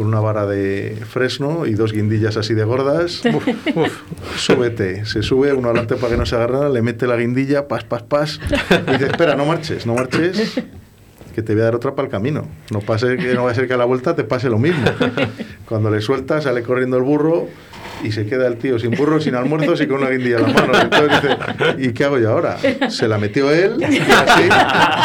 [0.00, 3.20] con una vara de fresno y dos guindillas así de gordas.
[3.34, 3.46] Uf,
[3.76, 4.00] uf,
[4.34, 5.04] súbete.
[5.04, 7.84] Se sube uno adelante para que no se agarre nada, le mete la guindilla, pas,
[7.84, 8.40] pas, pas.
[8.88, 10.58] Y dice, espera, no marches, no marches,
[11.34, 12.48] que te voy a dar otra para el camino.
[12.70, 14.86] No, pase, que no va a ser que a la vuelta te pase lo mismo.
[15.68, 17.48] Cuando le suelta, sale corriendo el burro
[18.02, 20.48] y se queda el tío sin burro, sin almuerzos y con una guindilla en la
[20.48, 20.72] mano.
[20.80, 21.36] Entonces dice,
[21.78, 22.56] ¿y qué hago yo ahora?
[22.88, 24.48] Se la metió él y así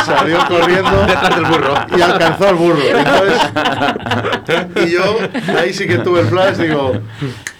[0.05, 1.73] salió corriendo Detrás del burro.
[1.97, 2.79] y alcanzó al burro.
[2.87, 5.17] Entonces, y yo
[5.57, 6.93] ahí sí que tuve el flash, digo,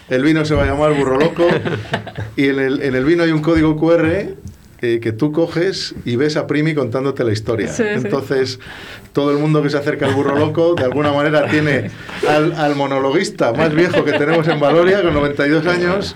[0.10, 1.46] el vino se va a llamar burro loco
[2.36, 4.36] y en el, en el vino hay un código QR.
[4.86, 7.68] Eh, que tú coges y ves a Primi contándote la historia.
[7.70, 7.90] Sí, sí.
[7.90, 8.60] Entonces,
[9.14, 11.90] todo el mundo que se acerca al burro loco, de alguna manera tiene
[12.30, 16.16] al, al monologuista más viejo que tenemos en Valoria, con 92 años,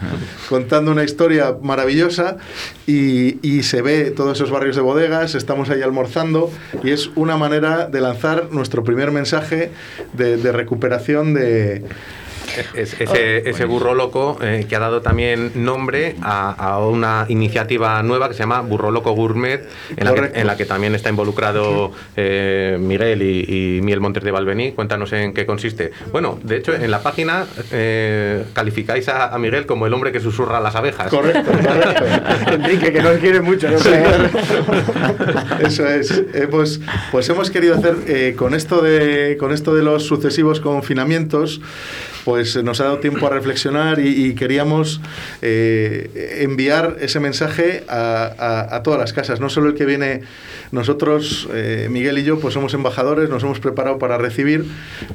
[0.50, 2.38] contando una historia maravillosa
[2.86, 6.52] y, y se ve todos esos barrios de bodegas, estamos ahí almorzando
[6.84, 9.72] y es una manera de lanzar nuestro primer mensaje
[10.14, 11.86] de, de recuperación de...
[12.74, 18.02] Es- ese, ese burro loco eh, que ha dado también nombre a, a una iniciativa
[18.04, 19.62] nueva que se llama Burro Loco Gourmet,
[19.96, 20.40] en la, que, Correcto.
[20.40, 24.72] en la que también está involucrado eh, Miguel y, y Miel Montes de Valvení.
[24.74, 25.92] Cuéntanos en qué consiste.
[26.12, 30.20] Bueno, de hecho, en la página eh, calificáis a, a Miguel como el hombre que
[30.20, 31.10] susurra a las abejas.
[31.10, 32.04] Correcto, correcto.
[32.52, 33.80] Enrique, que nos quiere mucho, ¿no?
[33.80, 33.90] Sí,
[35.66, 36.24] Eso es.
[36.34, 36.80] Hemos,
[37.12, 41.62] pues hemos querido hacer con esto de con esto de los sucesivos confinamientos,
[42.26, 45.02] pues eh, nos ha dado tiempo a reflexionar y, queríamos
[45.42, 50.22] eh, enviar ese mensaje a, todas las casas, no solo el que viene.
[50.72, 54.66] Nosotros, eh, Miguel y yo, pues somos embajadores, nos hemos preparado para recibir,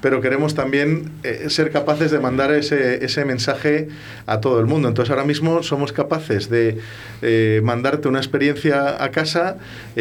[0.02, 1.12] pero queremos también
[1.48, 3.88] ser capaces de mandar ese, ese mensaje
[4.26, 4.88] a todo el mundo.
[4.88, 6.80] Entonces ahora mismo somos capaces de
[7.62, 9.58] mandarte una experiencia a casa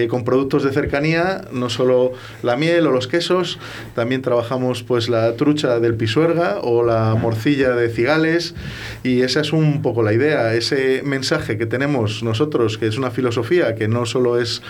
[0.10, 3.60] con productos de cercanía, no solo la miel o los quesos,
[3.94, 8.56] también trabajamos pues la trucha del pisuerga o la morcilla de cigales
[9.04, 13.12] y esa es un poco la idea, ese mensaje que tenemos nosotros, que es una
[13.12, 14.62] filosofía que no solo es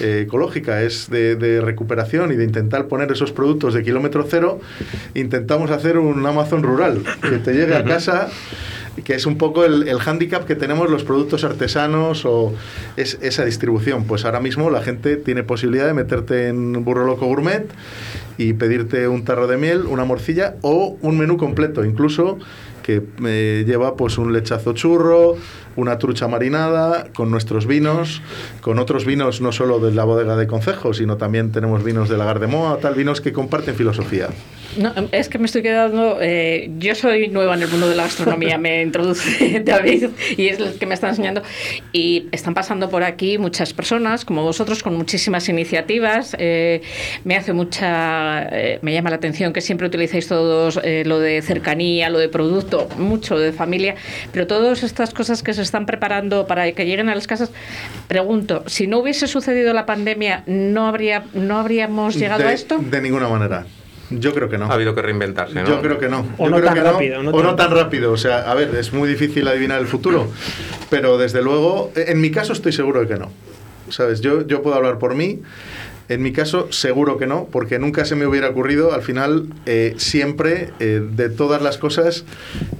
[0.00, 4.60] eh, ecológica, es de, de recuperación y de intentar poner esos productos de kilómetro cero,
[5.14, 8.28] intentamos hacer un Amazon rural, que te llegue a casa
[9.04, 12.52] que es un poco el, el hándicap que tenemos los productos artesanos o
[12.96, 14.04] es, esa distribución.
[14.04, 17.68] Pues ahora mismo la gente tiene posibilidad de meterte en Burro Loco Gourmet
[18.38, 22.38] y pedirte un tarro de miel, una morcilla o un menú completo, incluso
[22.82, 25.36] que eh, lleva pues un lechazo churro,
[25.76, 28.22] una trucha marinada, con nuestros vinos,
[28.60, 32.16] con otros vinos no solo de la bodega de Concejo, sino también tenemos vinos de
[32.16, 34.28] Lagar de Moa, tal, vinos que comparten filosofía.
[34.76, 36.18] No, es que me estoy quedando.
[36.20, 40.58] eh, yo soy nueva en el mundo de la gastronomía, me introduce David y es
[40.58, 41.42] el que me está enseñando.
[41.92, 46.36] Y están pasando por aquí muchas personas, como vosotros, con muchísimas iniciativas.
[46.38, 46.82] eh,
[47.24, 48.48] me hace mucha.
[48.52, 52.28] eh, me llama la atención que siempre utilizáis todos eh, lo de cercanía, lo de
[52.28, 53.96] producto, mucho de familia,
[54.32, 57.50] pero todas estas cosas que se están preparando para que lleguen a las casas.
[58.08, 62.78] Pregunto, si no hubiese sucedido la pandemia, ¿no, habría, no habríamos llegado de, a esto?
[62.78, 63.66] De ninguna manera.
[64.10, 64.66] Yo creo que no.
[64.66, 65.66] Ha habido que reinventarse, ¿no?
[65.68, 66.26] Yo creo que no.
[66.38, 68.12] O Yo no creo tan que rápido, no o no tan- tan rápido.
[68.12, 70.28] O sea, a ver, es muy difícil adivinar el futuro.
[70.90, 73.30] Pero desde luego, en mi caso estoy seguro de que no.
[73.88, 74.20] ¿Sabes?
[74.20, 75.40] Yo, yo puedo hablar por mí.
[76.08, 78.92] En mi caso, seguro que no, porque nunca se me hubiera ocurrido.
[78.92, 82.24] Al final, eh, siempre, eh, de todas las cosas,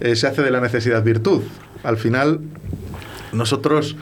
[0.01, 1.43] eh, se hace de la necesidad virtud.
[1.85, 2.41] Al final,
[3.33, 3.95] nosotros,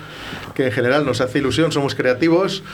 [0.59, 2.65] que en general nos hace ilusión, somos creativos,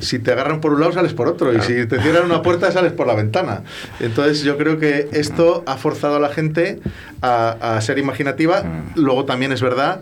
[0.00, 2.72] si te agarran por un lado sales por otro y si te cierran una puerta
[2.72, 3.62] sales por la ventana.
[4.00, 6.80] Entonces yo creo que esto ha forzado a la gente
[7.22, 8.64] a, a ser imaginativa.
[8.96, 10.00] Luego también es verdad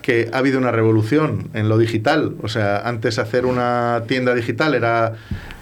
[0.00, 2.36] que ha habido una revolución en lo digital.
[2.40, 5.14] O sea, antes hacer una tienda digital era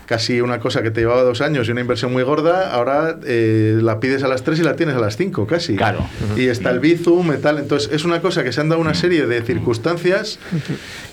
[0.08, 3.78] casi una cosa que te llevaba dos años y una inversión muy gorda, ahora eh,
[3.82, 5.76] la pides a las tres y la tienes a las cinco casi.
[5.76, 6.08] Claro.
[6.34, 7.58] Y está el Bizum y tal.
[7.58, 10.38] Entonces es una cosa que se han dado una serie de circunstancias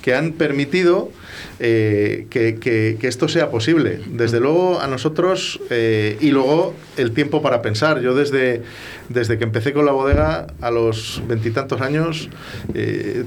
[0.02, 1.12] que han permitido
[1.60, 4.00] eh, que, que- que esto sea posible.
[4.08, 8.00] Desde luego a nosotros eh, y luego el tiempo para pensar.
[8.00, 8.62] Yo desde,
[9.10, 12.30] desde que empecé con la bodega a los veintitantos años,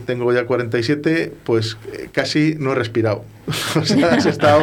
[0.06, 1.76] tengo ya 47, pues
[2.12, 3.22] casi no he respirado.
[3.76, 4.62] o sea, has estado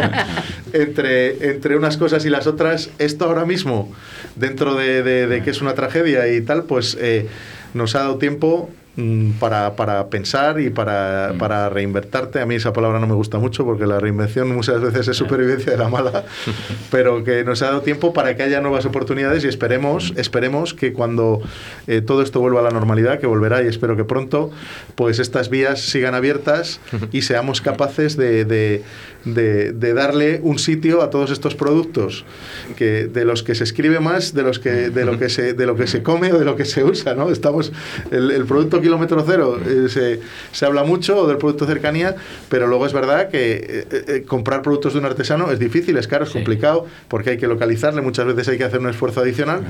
[0.99, 2.89] entre, entre unas cosas y las otras.
[2.99, 3.91] Esto ahora mismo,
[4.35, 7.27] dentro de, de- de que es una tragedia y tal, pues eh,
[7.73, 12.39] nos ha dado tiempo mm, para, para pensar y para, para reinvertarte.
[12.39, 15.73] A mí esa palabra no me gusta mucho porque la reinvención muchas veces es supervivencia
[15.73, 16.23] de la mala,
[16.91, 20.93] pero que nos ha dado tiempo para que haya nuevas oportunidades y esperemos, esperemos que
[20.93, 21.41] cuando
[21.87, 24.51] eh, todo esto vuelva a la normalidad, que volverá y espero que pronto,
[24.95, 26.79] pues estas vías sigan abiertas
[27.11, 28.83] y seamos capaces de, de-
[29.25, 32.25] de- de darle un sitio a todos estos productos
[32.77, 35.65] que de los que se escribe más de los que de lo que se de
[35.65, 37.71] lo que se come o de lo que se usa no estamos
[38.11, 40.19] el, el producto kilómetro cero eh, se,
[40.51, 42.15] se habla mucho o del producto cercanía
[42.49, 43.53] pero luego es verdad que
[43.91, 47.37] eh, eh, comprar productos de un artesano es difícil es caro es complicado porque hay
[47.37, 49.61] que localizarle muchas veces hay que hacer un esfuerzo adicional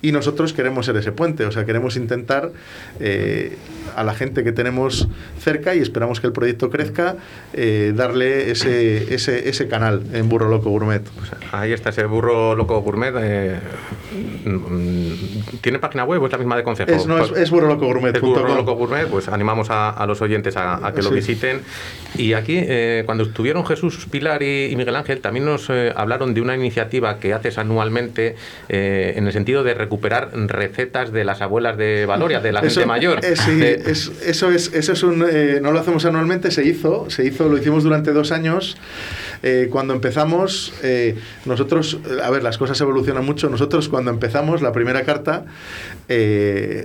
[0.00, 2.50] y nosotros queremos ser ese puente o sea queremos intentar
[3.96, 5.06] a la gente que tenemos
[5.38, 7.16] cerca y esperamos que el proyecto crezca
[7.94, 11.02] darle ese, ese, ese canal en Burro Loco Gourmet.
[11.52, 13.12] Ahí está ese burro loco gourmet.
[13.18, 13.58] eh,
[14.44, 15.12] mm,
[15.60, 16.90] ¿Tiene página web o es la misma de Concejo?
[16.90, 18.14] Es, no, es, es burrolocogourmet.com.
[18.14, 21.60] Es burro Loco Gourmet, pues animamos a, a los oyentes a, a que lo visiten.
[22.16, 26.34] Y aquí, eh, cuando estuvieron Jesús Pilar y, y Miguel Ángel, también nos eh, hablaron
[26.34, 28.36] de una iniciativa que haces anualmente
[28.68, 32.86] en el sentido de recuperar recetas de las abuelas de Valoria, de la gente Eso-
[32.86, 33.24] mayor.
[33.24, 35.24] eh, sí, De- es- eso es, eso es un,
[35.62, 38.76] no lo hacemos anualmente, se hizo, se hizo, lo hicimos durante dos años.
[39.42, 43.48] Eh, cuando empezamos, eh, nosotros, eh, a ver, las cosas evolucionan mucho.
[43.48, 45.44] Nosotros cuando empezamos la primera carta,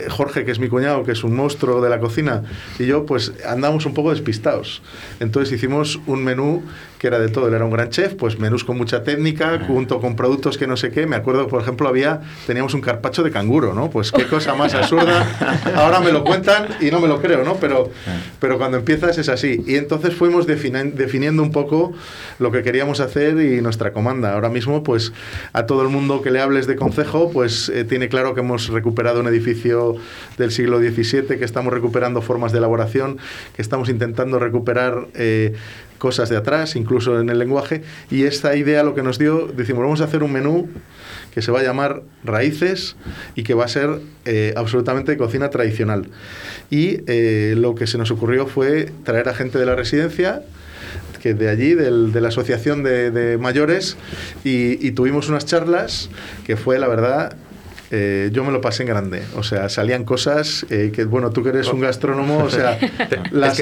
[0.10, 2.43] Jorge, que es mi cuñado, que es un monstruo de la cocina,
[2.80, 4.82] y yo, pues andamos un poco despistados.
[5.20, 6.64] Entonces hicimos un menú
[7.00, 7.48] que era de todo.
[7.48, 10.78] Él era un gran chef, pues menús con mucha técnica, junto con productos que no
[10.78, 11.06] sé qué.
[11.06, 13.89] Me acuerdo, por ejemplo, había, teníamos un carpacho de canguro, ¿no?
[13.89, 15.26] Pues qué cosa más absurda.
[15.76, 17.56] Ahora me lo cuentan y no me lo creo, ¿no?
[17.56, 17.89] Pero,
[18.39, 19.64] pero cuando empiezas es así.
[19.68, 21.93] Y entonces fuimos defini- definiendo un poco
[22.39, 24.34] lo que queríamos hacer y nuestra comanda.
[24.34, 25.14] Ahora mismo, pues
[25.54, 28.70] a todo el mundo que le hables de concejo, pues eh, tiene claro que hemos
[28.70, 29.95] recuperado un edificio
[30.38, 33.18] del siglo XVII, que estamos recuperando formas de elaboración,
[33.56, 35.54] que estamos intentando recuperar eh,
[35.98, 37.82] cosas de atrás, incluso en el lenguaje.
[38.12, 40.70] Y esta idea lo que nos dio, decimos, vamos a hacer un menú
[41.34, 42.95] que se va a llamar Raíces
[43.36, 46.10] y que va a ser eh, absolutamente cocina tradicional.
[46.70, 50.41] Y eh, lo que se nos ocurrió fue traer a gente de la residencia,
[51.22, 53.98] que de allí, del- de la asociación de, de mayores,
[54.43, 56.10] y, y tuvimos unas charlas
[56.45, 57.36] que fue, la verdad,
[57.91, 59.21] eh, yo me lo pasé en grande.
[59.35, 62.77] O sea, salían cosas eh, que, bueno, tú que eres un gastrónomo, o sea,
[63.31, 63.53] la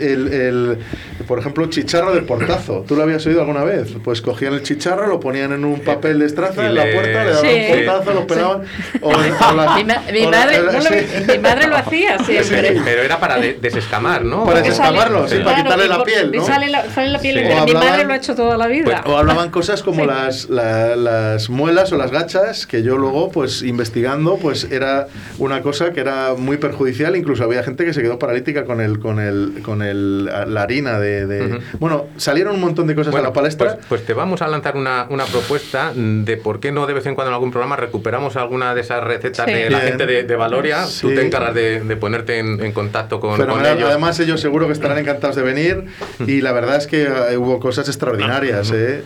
[0.00, 0.78] el, el-
[1.26, 2.84] por ejemplo, chicharro del portazo.
[2.86, 3.94] ¿Tú lo habías oído alguna vez?
[4.04, 7.24] Pues cogían el chicharro, lo ponían en un papel de estraza Y en la puerta,
[7.24, 7.48] le daban Sí.
[7.70, 8.62] un portazo, lo pelaban.
[9.00, 10.94] O, o la- Mi, ma- mi madre, la- lo- sí.
[11.28, 12.80] mi madre lo hacía siempre.
[12.84, 14.44] Pero era para de- desescamar, ¿no?
[14.44, 16.44] Para desescamarlo, sí, para quitarle la piel, y ¿no?
[16.46, 19.02] sale la, sale la piel Mi madre lo ha hecho toda la vida.
[19.06, 20.06] O hablaban cosas como Sí.
[20.06, 25.08] las, la- las muelas o las gachas, que yo luego, pues investigando, pues era
[25.38, 27.16] una cosa que era muy perjudicial.
[27.16, 30.98] Incluso había gente que se quedó paralítica con el, con el, con el, la harina
[30.98, 31.60] de.
[31.78, 33.74] Bueno, salieron un montón de cosas Bueno, a la palestra.
[33.74, 37.06] Pues, pues te vamos a lanzar una, una propuesta de por qué no de vez
[37.06, 39.52] en cuando en algún programa recuperamos alguna de esas recetas Sí.
[39.52, 39.88] de la Bien.
[39.90, 40.82] gente de, de Valoria.
[40.84, 41.14] Tú Sí.
[41.14, 43.76] te encargas de, de ponerte en, en contacto con, con Fenomenal.
[43.76, 43.88] ellos.
[43.90, 45.84] Además, ellos seguro que estarán encantados de venir.
[46.26, 48.70] Y la verdad es que eh, hubo cosas extraordinarias.
[48.74, 49.02] ¿eh?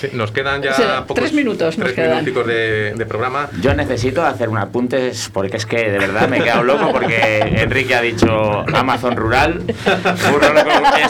[0.00, 3.48] Sí, nos quedan ya O sea, pocos tres minutos nos tres minuticos de, de programa.
[3.60, 7.38] Yo necesito hacer un apunte porque es que de verdad me he quedado loco porque
[7.40, 9.76] Enrique ha dicho Amazon rural, es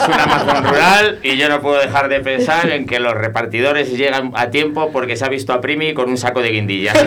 [0.07, 4.31] un Amazon rural y yo no puedo dejar de pensar en que los repartidores llegan
[4.35, 6.97] a tiempo porque se ha visto a Primi con un saco de guindillas.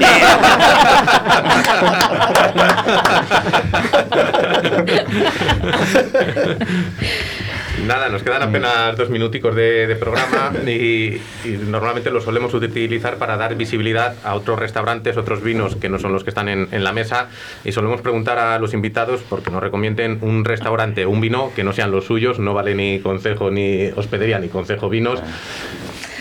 [7.84, 13.16] Nada, nos quedan apenas dos minuticos de, de programa y, y normalmente lo solemos utilizar
[13.16, 16.68] para dar visibilidad a otros restaurantes, otros vinos que no son los que están en,
[16.72, 17.28] en la mesa
[17.64, 21.72] y solemos preguntar a los invitados porque nos recomienden un restaurante un vino que no
[21.72, 25.20] sean los suyos, no vale ni consejo ni hospedería ni consejo vinos.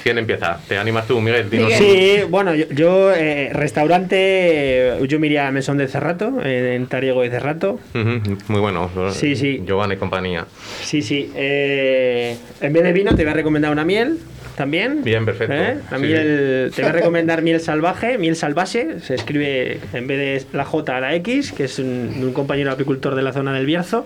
[0.06, 0.60] ¿Quién empieza?
[0.68, 1.50] ¿Te animas tú, Miguel?
[1.50, 1.74] Dinos.
[1.74, 6.86] Sí, bueno, yo, yo, eh, restaurante, yo me iría a Mesón de Cerrato, eh, en
[6.86, 7.80] Tariego de Cerrato.
[7.96, 8.92] Muy bueno.
[9.12, 9.64] Sí, sí.
[9.66, 10.46] Giovanni y compañía.
[10.84, 11.32] Sí, sí.
[11.36, 14.20] eh, en vez de vino te voy a recomendar una miel
[14.56, 15.04] también.
[15.04, 15.56] Bien, perfecto.
[15.56, 15.78] ¿Eh?
[15.90, 20.20] La Sí, miel, te voy a recomendar miel salvaje, miel salvaje, se escribe en vez
[20.20, 23.34] de la J a la X, que es un, de un compañero apicultor de la
[23.34, 24.06] zona del Bierzo,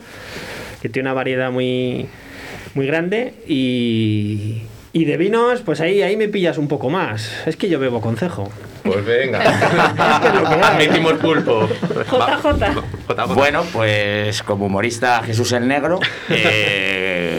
[0.82, 2.08] que tiene una variedad muy,
[2.74, 4.62] muy grande y...
[4.92, 7.46] Y de vinos, pues ahí, ahí me pillas un poco más.
[7.46, 8.50] Es que yo bebo concejo.
[8.84, 9.40] Pues venga.
[10.72, 11.68] Admitimos pulpo.
[11.68, 12.74] JJ.
[13.08, 13.34] JJ.
[13.36, 17.39] Bueno, pues como humorista Jesús el Negro, eh,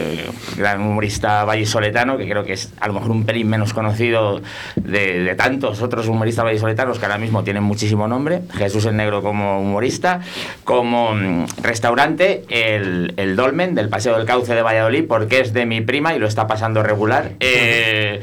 [0.57, 4.41] gran humorista vallisoletano, que creo que es a lo mejor un pelín menos conocido
[4.75, 8.41] de, tantos otros humoristas vallisoletanos que ahora mismo tienen muchísimo nombre.
[8.53, 10.21] Jesús el Negro como humorista,
[10.63, 15.65] como mm, restaurante, el, el Dolmen del Paseo del Cauce de Valladolid, porque es de
[15.65, 17.31] mi prima y lo está pasando regular.
[17.39, 18.21] Eh,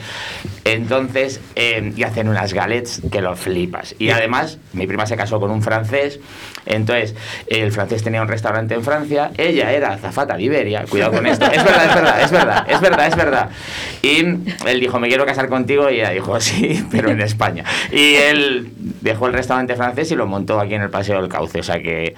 [0.65, 3.95] entonces, eh, y hacen unas galets que lo flipas.
[3.99, 6.21] Y además, mi prima se casó con un francés,
[6.67, 7.15] entonces
[7.47, 11.47] el francés tenía un restaurante en Francia, ella era azafata de Iberia, cuidado con esto,
[11.47, 13.49] es verdad, es verdad, es verdad, es verdad, es verdad.
[14.03, 14.19] Y
[14.67, 17.65] él dijo, me quiero casar contigo, y ella dijo, sí, pero en España.
[17.93, 18.69] Y él
[19.01, 21.81] dejó el restaurante francés y lo montó aquí en el Paseo del Cauce, o sea
[21.83, 22.15] que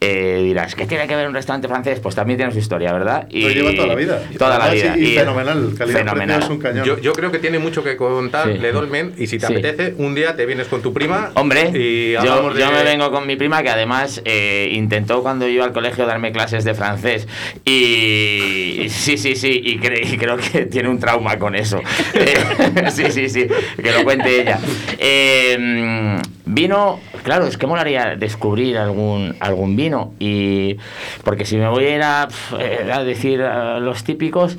[0.00, 1.98] eh, dirás, ¿qué tiene que ver un restaurante francés?
[2.00, 3.26] Pues también tiene su historia, ¿verdad?
[3.30, 4.20] Y Lo lleva toda la vida.
[4.38, 4.98] Toda la vida.
[4.98, 5.74] Y, y fenomenal.
[5.78, 6.42] Calidad fenomenal.
[6.42, 6.84] es un cañón.
[6.84, 8.58] Yo, yo creo que tiene mucho que contar Sí.
[8.58, 9.52] Le Dolmen y si te Sí.
[9.54, 11.30] apetece, un día te vienes con tu prima.
[11.34, 12.60] Hombre, y yo, de...
[12.60, 16.04] yo me vengo con mi prima que además eh, intentó cuando yo iba al colegio
[16.04, 17.26] darme clases de francés
[17.64, 21.80] y sí, sí, sí, y, cre- y creo que tiene un trauma con eso.
[22.14, 23.46] Eh, sí, sí, sí,
[23.82, 24.58] que lo cuente ella.
[24.98, 30.12] Eh, vino claro, es que molaría descubrir algún, algún vino.
[30.18, 30.76] Y
[31.24, 32.28] porque si me voy a ir a,
[32.60, 34.56] eh, a decir eh, los típicos,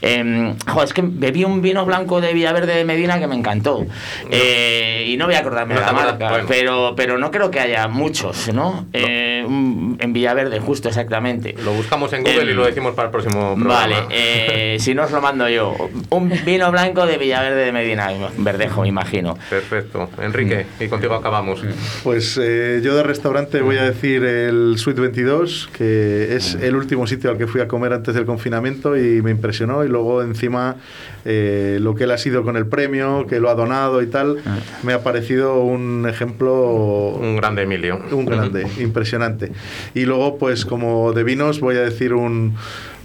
[0.00, 3.86] em, jo, es que bebí un vino blanco de Villaverde de Medina que me encantó.
[4.30, 6.44] Eh, y no voy a acordarme No de la marca, bueno.
[6.48, 8.86] pero, pero no creo que haya muchos, ¿no?
[8.94, 11.54] Eh, en Villaverde, justo, exactamente.
[11.62, 13.74] Lo buscamos en Google Em, y lo decimos para el próximo programa.
[13.74, 15.74] Vale, eh, si no os lo mando yo.
[16.10, 19.36] Un vino blanco de Villaverde de Medina, verdejo, imagino.
[19.50, 20.08] Perfecto.
[20.20, 21.62] Enrique, y contigo acabamos.
[22.02, 27.06] Pues eh, yo de restaurante voy a decir el Suite 22, que es el último
[27.06, 29.84] sitio al que fui a comer antes del confinamiento y me impresionó.
[29.84, 30.76] Y luego encima
[31.24, 34.38] eh, lo que él ha sido con el premio, que lo ha donado y tal,
[34.84, 37.16] me ha parecido un ejemplo...
[37.20, 38.00] Un grande Emilio.
[38.12, 39.50] Un grande, impresionante.
[39.94, 42.54] Y luego, pues como de vinos, voy a decir un,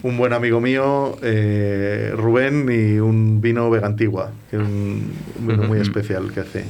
[0.04, 5.80] un buen amigo mío, eh, Rubén, y un vino Vegantigua, que es un, vino muy
[5.80, 6.66] especial que hace.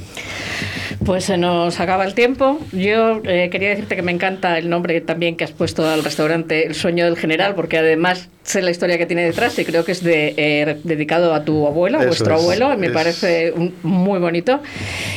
[1.04, 2.60] Pues se nos acaba el tiempo.
[2.72, 6.64] Yo eh, quería decirte que me encanta el nombre también que has puesto al restaurante
[6.66, 9.92] El Sueño del General, porque además sé la historia que tiene detrás y creo que
[9.92, 13.52] es de, eh, dedicado a tu abuelo, Eso vuestro es, abuelo, y me es- parece
[13.52, 14.60] un- muy bonito.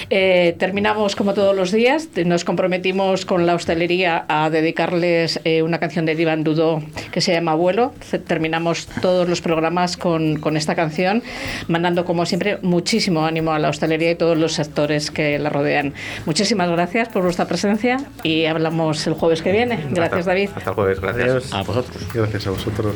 [0.09, 5.79] Eh, terminamos como todos los días, nos comprometimos con la hostelería a dedicarles eh, una
[5.79, 7.93] canción de Divan Dudó que se llama Abuelo.
[8.27, 11.21] Terminamos todos los programas con, con esta canción,
[11.67, 15.93] mandando como siempre muchísimo ánimo a la hostelería y todos los sectores que la rodean.
[16.25, 19.79] Muchísimas gracias por vuestra presencia y hablamos el jueves que viene.
[19.91, 20.49] Gracias Hasta- David.
[20.55, 21.53] Hasta el jueves, gracias.
[21.53, 21.97] A vosotros.
[22.13, 22.95] Gracias a vosotros.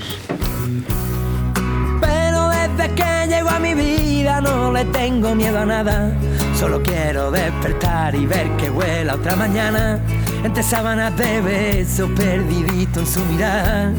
[2.01, 6.11] Pero desde que llegó a mi vida no le tengo miedo a nada.
[6.57, 9.99] Solo quiero despertar y ver que vuela otra mañana.
[10.43, 13.91] Entre sábanas de besos perdidito en su mirada.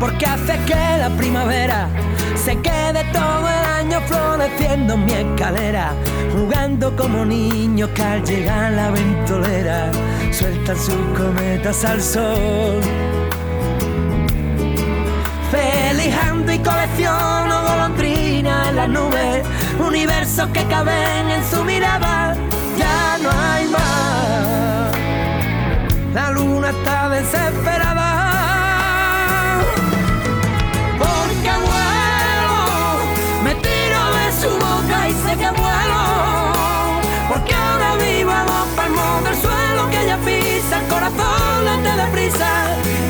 [0.00, 1.88] Porque hace que la primavera
[2.34, 5.92] se quede todo el año floreciendo en mi escalera.
[6.32, 9.90] Jugando como niños que al llegar la ventolera
[10.32, 12.80] sueltan sus cometas al sol.
[15.50, 19.44] Felijando y colecciono golondrinas en las nubes,
[19.78, 22.34] universos que caben en su mirada,
[22.78, 24.96] ya no hay más.
[26.14, 28.09] La luna está desesperada.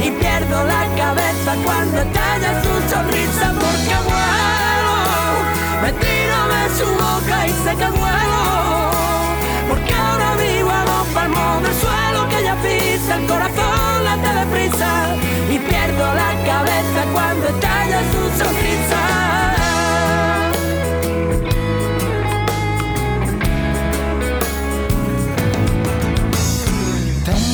[0.02, 3.52] Y pierdo la cabeza cuando estalla su sonrisa.
[3.54, 4.96] Porque vuelo,
[5.82, 8.90] me tiro de su boca y sé que vuelo.
[9.68, 15.16] Porque ahora vivo a dos palmos del suelo que ella pisa, el corazón late deprisa
[15.48, 19.59] y pierdo la cabeza cuando estalla su sonrisa.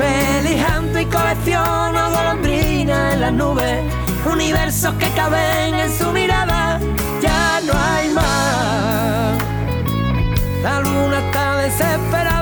[0.00, 3.84] Felijando y colecciono golondrinas en las nubes,
[4.24, 6.80] universos que caben en su mirada,
[7.20, 9.38] ya no hay más.
[10.62, 12.40] La luna está desesperada.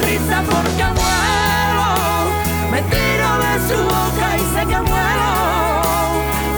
[0.00, 1.88] prisa porque muero.
[2.70, 5.30] Me tiro de su boca y sé que muero.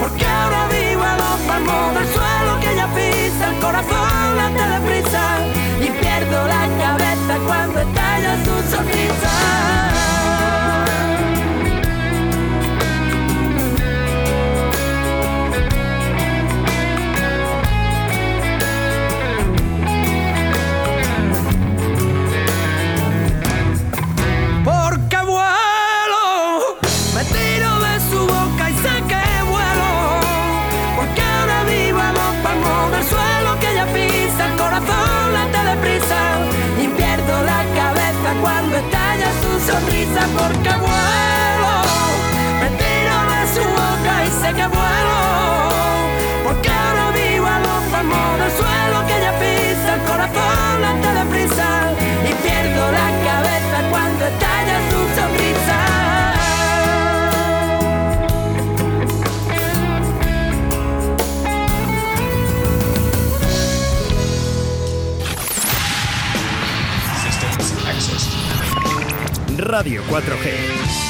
[0.01, 3.51] Porque ahora vivo a los palmos del suelo que ella pisa.
[3.51, 5.23] El corazón antes de prisa.
[5.81, 9.76] Y pierdo la cabeza cuando estalla su sonrisa.
[69.77, 71.06] Radio 4G.